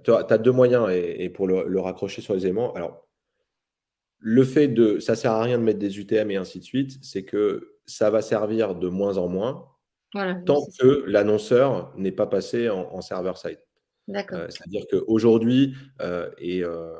[0.02, 2.72] tu as, deux moyens et, pour le, le, raccrocher sur les éléments.
[2.74, 3.03] Alors,
[4.26, 6.98] le fait de, ça sert à rien de mettre des UTM et ainsi de suite,
[7.02, 9.68] c'est que ça va servir de moins en moins
[10.46, 13.58] tant que l'annonceur n'est pas passé en, server-side.
[14.08, 16.94] Euh, c'est-à-dire qu'aujourd'hui, euh, et euh,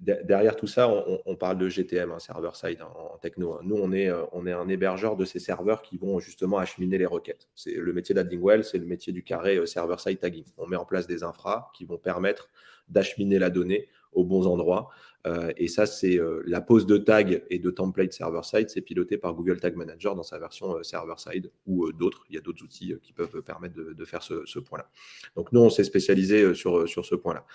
[0.00, 0.86] derrière tout ça,
[1.24, 3.54] on, parle de GTM, un server-side en, techno.
[3.54, 3.60] Hein.
[3.62, 7.06] Nous, on est, on est un hébergeur de ces serveurs qui vont justement acheminer les
[7.06, 7.48] requêtes.
[7.54, 10.44] C'est le métier d'Addingwell, c'est le métier du carré server-side tagging.
[10.58, 12.50] On met en place des infras qui vont permettre
[12.88, 14.90] d'acheminer la donnée aux bons endroits.
[15.26, 19.16] Euh, et ça, c'est euh, la pose de tag et de template server-side, c'est piloté
[19.16, 22.24] par Google Tag Manager dans sa version euh, server-side ou d'autres.
[22.28, 24.90] Il y a d'autres outils qui peuvent permettre de, faire ce, point-là.
[25.34, 27.46] Donc nous, on s'est spécialisé sur, ce point-là.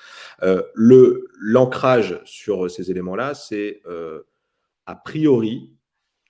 [0.76, 3.84] L'ancrage sur ces éléments-là, c'est
[4.86, 5.76] a priori,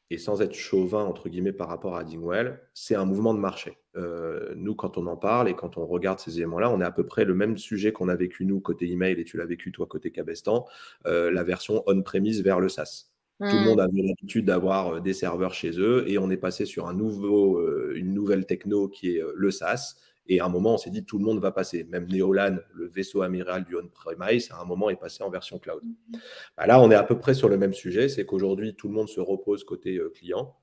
[0.10, 3.78] et sans être chauvin, entre guillemets, par rapport à Dingwell, c'est un mouvement de marché.
[3.96, 6.92] Euh, nous, quand on en parle et quand on regarde ces éléments-là, on est à
[6.92, 9.72] peu près le même sujet qu'on a vécu nous côté email et tu l'as vécu
[9.72, 10.66] toi côté Cabestan,
[11.08, 13.08] euh, la version on-premise vers le SaaS.
[13.40, 13.64] Tout le mmh.
[13.64, 16.94] monde avait l'habitude d'avoir euh, des serveurs chez eux et on est passé sur un
[16.94, 19.96] nouveau, une nouvelle techno qui est le SaaS
[20.28, 21.86] et à un moment, on s'est dit tout le monde va passer.
[21.86, 25.84] Même Neolan, le vaisseau amiral du on-premise, à un moment est passé en version cloud.
[25.84, 26.20] Mhm.
[26.56, 28.10] Bah là, on est à peu près sur le même sujet.
[28.10, 30.56] C'est qu'aujourd'hui, tout le monde se repose côté client.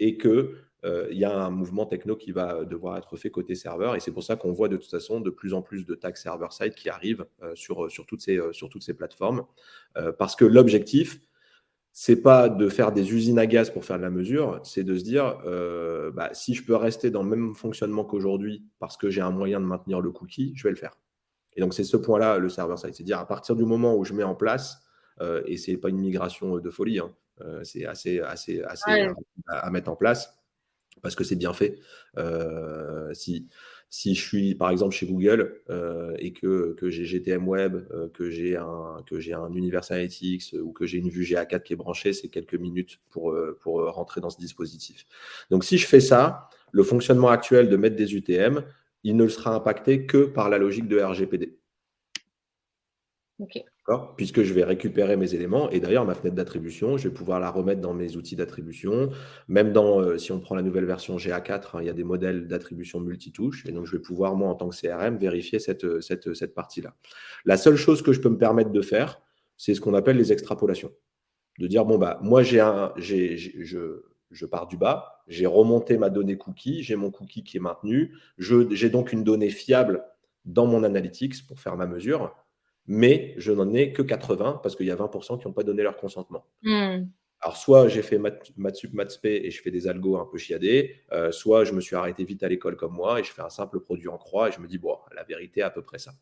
[0.00, 0.54] et que
[0.84, 3.96] il y a un mouvement techno qui va devoir être fait côté serveur.
[3.96, 6.14] Et c'est pour ça qu'on voit de toute façon de plus en plus de tags
[6.14, 9.44] server-side qui arrivent sur, sur, toutes ces, sur toutes ces plateformes.
[10.18, 11.20] parce que l'objectif,
[12.00, 14.96] c'est pas de faire des usines à gaz pour faire de la mesure, c'est de
[14.96, 19.10] se dire euh, bah, si je peux rester dans le même fonctionnement qu'aujourd'hui parce que
[19.10, 20.96] j'ai un moyen de maintenir le cookie, je vais le faire.
[21.56, 24.14] Et donc c'est ce point-là le server-side, c'est dire à partir du moment où je
[24.14, 24.80] mets en place,
[25.20, 29.08] euh, et c'est pas une migration de folie, hein, euh, c'est assez assez assez
[29.48, 30.37] à, mettre en place
[31.02, 31.78] parce que c'est bien fait.
[33.12, 33.48] si
[33.90, 38.08] si je suis par exemple chez Google euh, et que, que j'ai GTM Web, euh,
[38.08, 41.76] que j'ai un, que un Universal Analytics ou que j'ai une vue GA4 qui est
[41.76, 45.06] branchée, c'est quelques minutes pour, euh, pour rentrer dans ce dispositif.
[45.50, 48.62] Donc si je fais ça, le fonctionnement actuel de mettre des UTM,
[49.04, 51.56] il ne sera impacté que par la logique de RGPD.
[54.16, 55.70] Puisque je vais récupérer mes éléments.
[55.70, 59.10] Et d'ailleurs, ma fenêtre d'attribution, je vais pouvoir la remettre dans mes outils d'attribution.
[59.48, 62.04] Même dans, euh, si on prend la nouvelle version GA4, hein, il y a des
[62.04, 63.64] modèles d'attribution multitouche.
[63.66, 66.94] Et donc, je vais pouvoir, moi, en tant que CRM, vérifier cette, euh, cette, partie-là.
[67.44, 69.22] La seule chose que je peux me permettre de faire,
[69.56, 70.92] c'est ce qu'on appelle les extrapolations.
[71.58, 76.10] De dire, bon, bah, moi, j'ai un, je, je pars du bas, j'ai remonté ma
[76.10, 80.04] donnée cookie, j'ai mon cookie qui est maintenu, j'ai donc une donnée fiable
[80.44, 82.34] dans mon analytics pour faire ma mesure
[82.88, 85.82] mais je n'en ai que 80 parce qu'il y a 20% qui n'ont pas donné
[85.82, 86.46] leur consentement.
[86.62, 87.04] Hmm.
[87.40, 91.30] Alors, soit j'ai fait Matsup, Matsp et je fais des algos un peu chiadés, euh,
[91.30, 93.78] soit je me suis arrêté vite à l'école comme moi et je fais un simple
[93.78, 96.12] produit en croix et je me dis, bon, la vérité est à peu près ça.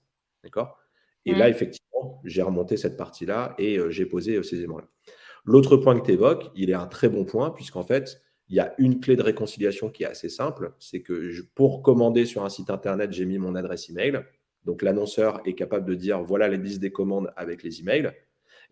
[0.45, 0.79] D'accord?
[1.25, 4.87] Et là, effectivement, j'ai remonté cette partie-là et euh, j'ai posé euh, ces éléments-là.
[5.45, 8.61] L'autre point que tu évoques, il est un très bon point, puisqu'en fait, il y
[8.61, 10.75] a une clé de réconciliation qui est assez simple.
[10.79, 14.25] C'est que pour commander sur un site internet, j'ai mis mon adresse email.
[14.67, 18.13] Donc l'annonceur est capable de dire voilà les listes des commandes avec les emails.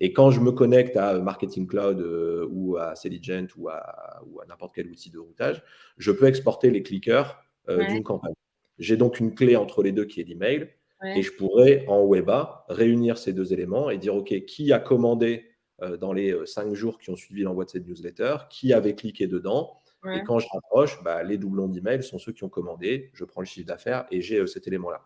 [0.00, 4.74] Et quand je me connecte à Marketing Cloud euh, ou à Selligent ou à, n'importe
[4.74, 5.62] quel outil de routage,
[5.96, 8.34] je peux exporter les clickers euh, d'une campagne.
[8.78, 10.68] J'ai donc une clé entre les deux qui est l'email.
[11.16, 15.50] Et je pourrais en WebA réunir ces deux éléments et dire OK, qui a commandé
[15.82, 19.26] euh, dans les cinq jours qui ont suivi l'envoi de cette newsletter, qui avait cliqué
[19.26, 19.80] dedans.
[20.12, 23.10] Et quand je rapproche, bah, les doublons d'email sont ceux qui ont commandé.
[23.12, 25.02] Je prends le chiffre d'affaires et j'ai cet élément-là.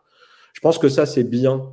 [0.59, 1.73] Je pense que ça, c'est bien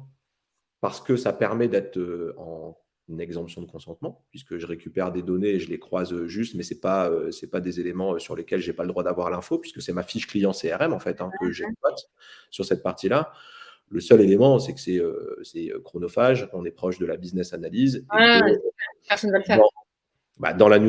[0.79, 2.77] parce que ça permet d'être euh, en
[3.17, 6.75] exemption de consentement, puisque je récupère des données et je les croise juste, mais ce
[6.75, 9.31] n'est pas, euh, pas des éléments euh, sur lesquels je n'ai pas le droit d'avoir
[9.31, 11.97] l'info, puisque c'est ma fiche client CRM en fait hein, que j'exploite
[12.51, 13.33] sur cette partie-là.
[13.89, 14.79] Le seul élément, c'est que
[15.41, 18.05] c'est chronophage, on est proche de la business analyse.
[19.09, 19.61] personne ne va le faire.
[20.39, 20.79] Bah, dans la,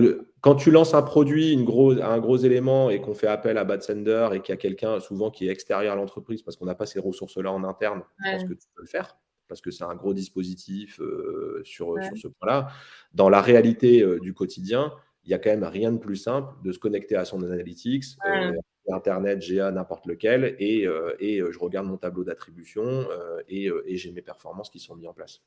[0.41, 3.65] quand tu lances un produit, une gros, un gros élément et qu'on fait appel à
[3.65, 6.67] Bad Sender et qu'il y a quelqu'un souvent qui est extérieur à l'entreprise parce qu'on
[6.67, 9.17] n'a pas ces ressources-là en interne, je pense que tu peux le faire
[9.49, 12.69] parce que c'est un gros dispositif euh, sur, sur, ce point-là.
[13.13, 14.93] Dans la réalité euh, du quotidien,
[15.25, 18.05] il n'y a quand même rien de plus simple de se connecter à son analytics,
[18.27, 18.53] euh,
[18.93, 20.87] Internet, GA, n'importe lequel, et,
[21.19, 23.09] et je regarde mon tableau d'attribution
[23.49, 25.43] et, et j'ai mes performances qui sont mises en place.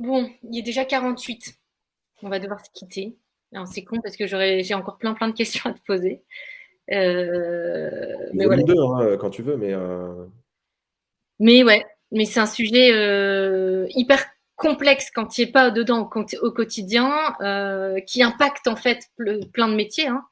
[0.00, 1.54] Bon, il est déjà 48.
[2.22, 3.16] On va devoir se quitter.
[3.66, 6.22] C'est con parce que j'ai encore plein plein de questions à te poser.
[6.90, 8.62] Euh, mais voilà.
[8.62, 9.74] deux hein, quand tu veux, mais.
[9.74, 10.26] Euh,
[11.38, 14.24] mais ouais, mais c'est un sujet euh, hyper
[14.56, 16.08] complexe quand tu n'y es pas dedans
[16.42, 17.34] au quotidien,
[18.06, 19.10] qui impacte en fait
[19.52, 20.08] plein de métiers.
[20.08, 20.24] Hein.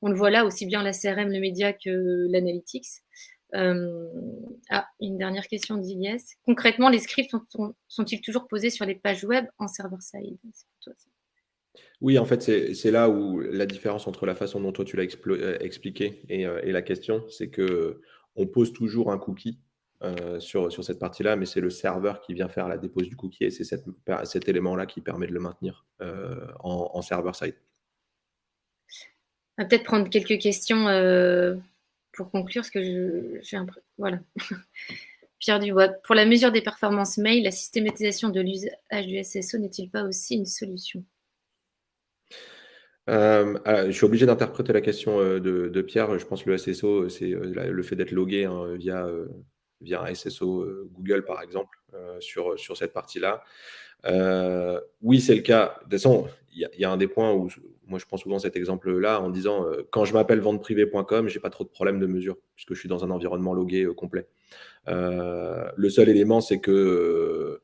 [0.00, 3.02] On le voit là aussi bien la CRM, le média que l'analytics.
[3.54, 4.08] Euh,
[4.70, 6.36] ah, une dernière question d'Iliès.
[6.44, 7.34] Concrètement, les scripts
[7.88, 10.38] sont-ils toujours posés sur les pages web en server-side?
[12.00, 15.04] Oui, en fait, c'est là où la différence entre la façon dont toi tu l'as
[15.26, 18.00] euh, expliqué euh, et, la question, c'est que
[18.36, 19.58] on pose toujours un cookie
[20.40, 23.44] sur, sur cette partie-là, mais c'est le serveur qui vient faire la dépose du cookie
[23.44, 27.54] et c'est cet élément-là qui permet de le maintenir en, en server-side.
[29.56, 30.88] On va peut-être prendre quelques questions
[32.12, 33.66] pour conclure, ce que j'ai un
[33.98, 34.20] voilà.
[35.38, 39.90] Pierre Dubois, pour la mesure des performances mail, la systématisation de l'usage du SSO n'est-il
[39.90, 41.04] pas aussi une solution?
[43.10, 46.16] Euh, je suis obligé d'interpréter la question euh, de, Pierre.
[46.18, 49.08] Je pense que le SSO, c'est euh, le fait d'être logué hein, via,
[49.80, 51.76] via un SSO Google, par exemple,
[52.20, 53.42] sur, sur cette partie-là.
[55.00, 55.80] oui, c'est le cas.
[55.88, 55.98] De
[56.54, 57.48] il y, a un des points où
[57.86, 61.50] moi je prends souvent cet exemple-là en disant euh, quand je m'appelle venteprivé.com, j'ai pas
[61.50, 64.26] trop de problème de mesure puisque je suis dans un environnement logué euh, complet.
[64.88, 67.60] Euh, le seul élément, c'est que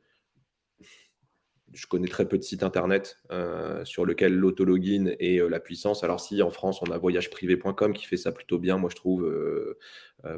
[1.73, 6.03] je connais très peu de sites internet euh, sur lesquels l'autologin et euh, la puissance.
[6.05, 9.25] Alors si en France on a voyageprivé.com qui fait ça plutôt bien, moi je trouve,
[9.25, 9.79] euh,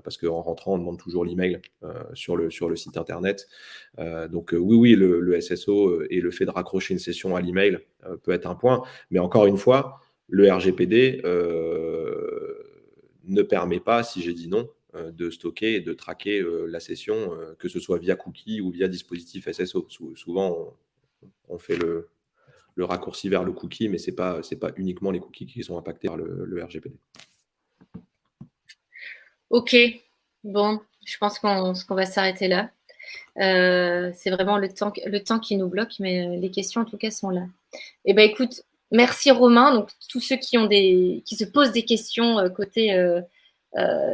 [0.03, 1.61] parce qu'en rentrant on demande toujours l'email
[2.15, 3.49] sur, le, sur le site internet.
[3.99, 7.79] donc oui, oui, le, SSO et le fait de raccrocher une session à l'email
[8.23, 8.83] peut être un point.
[9.11, 11.23] Mais encore une fois, le RGPD
[13.25, 17.69] ne permet pas, si j'ai dit non, de stocker et de traquer la session, que
[17.69, 19.87] ce soit via cookie ou via dispositif SSO.
[20.15, 20.75] souvent, on,
[21.59, 22.09] fait le,
[22.79, 24.41] raccourci vers le cookie, mais ce n'est pas,
[24.77, 26.97] uniquement les cookies qui sont impactés par le, RGPD.
[29.51, 29.77] Ok,
[30.45, 32.71] bon, je pense qu'on va s'arrêter là.
[33.39, 34.91] Euh, c'est vraiment le temps,
[35.41, 37.47] qui nous bloque, mais euh, les questions en tout cas sont là.
[38.05, 39.75] Eh ben écoute, merci Romain.
[39.75, 42.95] Donc tous ceux qui ont des, qui se posent des questions euh, côté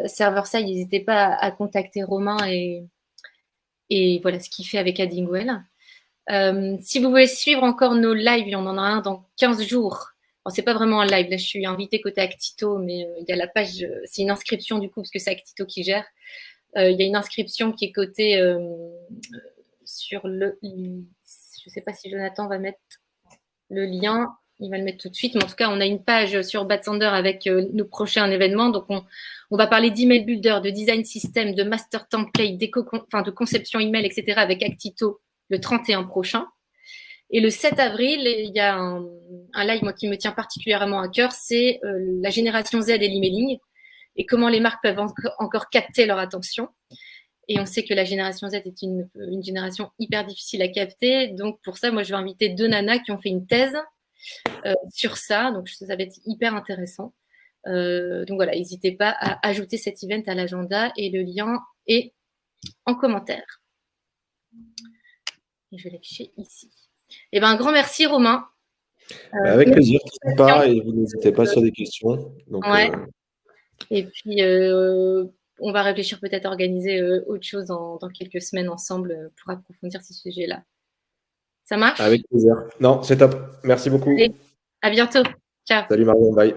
[0.06, 2.84] serveur side, n'hésitez pas à, contacter Romain et,
[3.90, 5.00] et voilà ce qu'il fait avec
[6.26, 6.78] Addingwell.
[6.82, 10.10] si vous voulez suivre encore nos lives, on en a un dans 15 jours.
[10.48, 13.32] Ce c'est pas vraiment un live, là je suis invitée côté Actito, mais il y
[13.32, 16.04] a la page, c'est une inscription du coup, parce que c'est Actito qui gère.
[16.76, 18.58] Euh, il y a une inscription qui est cotée euh,
[19.84, 20.58] sur le.
[20.62, 22.78] Je sais pas si Jonathan va mettre
[23.70, 24.36] le lien.
[24.58, 25.34] Il va le mettre tout de suite.
[25.34, 28.70] Mais en tout cas, on a une page sur Batsander avec euh, nos prochains événements.
[28.70, 29.04] Donc, on,
[29.50, 32.58] va parler d'email builder, de design system, de master template,
[32.92, 34.34] enfin, de conception email, etc.
[34.36, 36.46] avec Actito le 31 prochain.
[37.30, 39.04] Et le 7 avril, il y a un,
[39.64, 43.58] live qui me tient particulièrement à cœur, c'est la génération Z et l'emailing
[44.16, 45.00] et comment les marques peuvent
[45.38, 46.68] encore capter leur attention.
[47.48, 49.08] Et on sait que la génération Z est une,
[49.42, 51.28] génération hyper difficile à capter.
[51.28, 53.76] Donc pour ça, moi, je vais inviter deux nanas qui ont fait une thèse
[54.64, 55.52] euh, sur ça.
[55.52, 57.14] Donc ça va être hyper intéressant.
[57.68, 62.14] Euh, donc voilà, n'hésitez pas à ajouter cet event à l'agenda et le lien est
[62.84, 63.60] en commentaire.
[65.72, 66.70] Et je vais l'afficher ici.
[67.32, 68.46] Eh ben, un grand merci Romain.
[69.32, 70.00] Bah, avec plaisir,
[70.36, 72.32] pas et vous n'hésitez pas sur des questions.
[72.48, 72.90] Donc, ouais.
[73.90, 75.24] Et puis, euh,
[75.60, 79.52] on va réfléchir peut-être à organiser euh, autre chose dans, quelques semaines ensemble euh, pour
[79.52, 80.62] approfondir ces sujets-là.
[81.64, 82.00] Ça marche?
[82.00, 82.54] Avec plaisir.
[82.80, 83.36] Non, c'est top.
[83.64, 84.16] Merci beaucoup.
[84.82, 85.22] à bientôt.
[85.66, 85.84] Ciao.
[85.88, 86.54] Salut Marion, bye.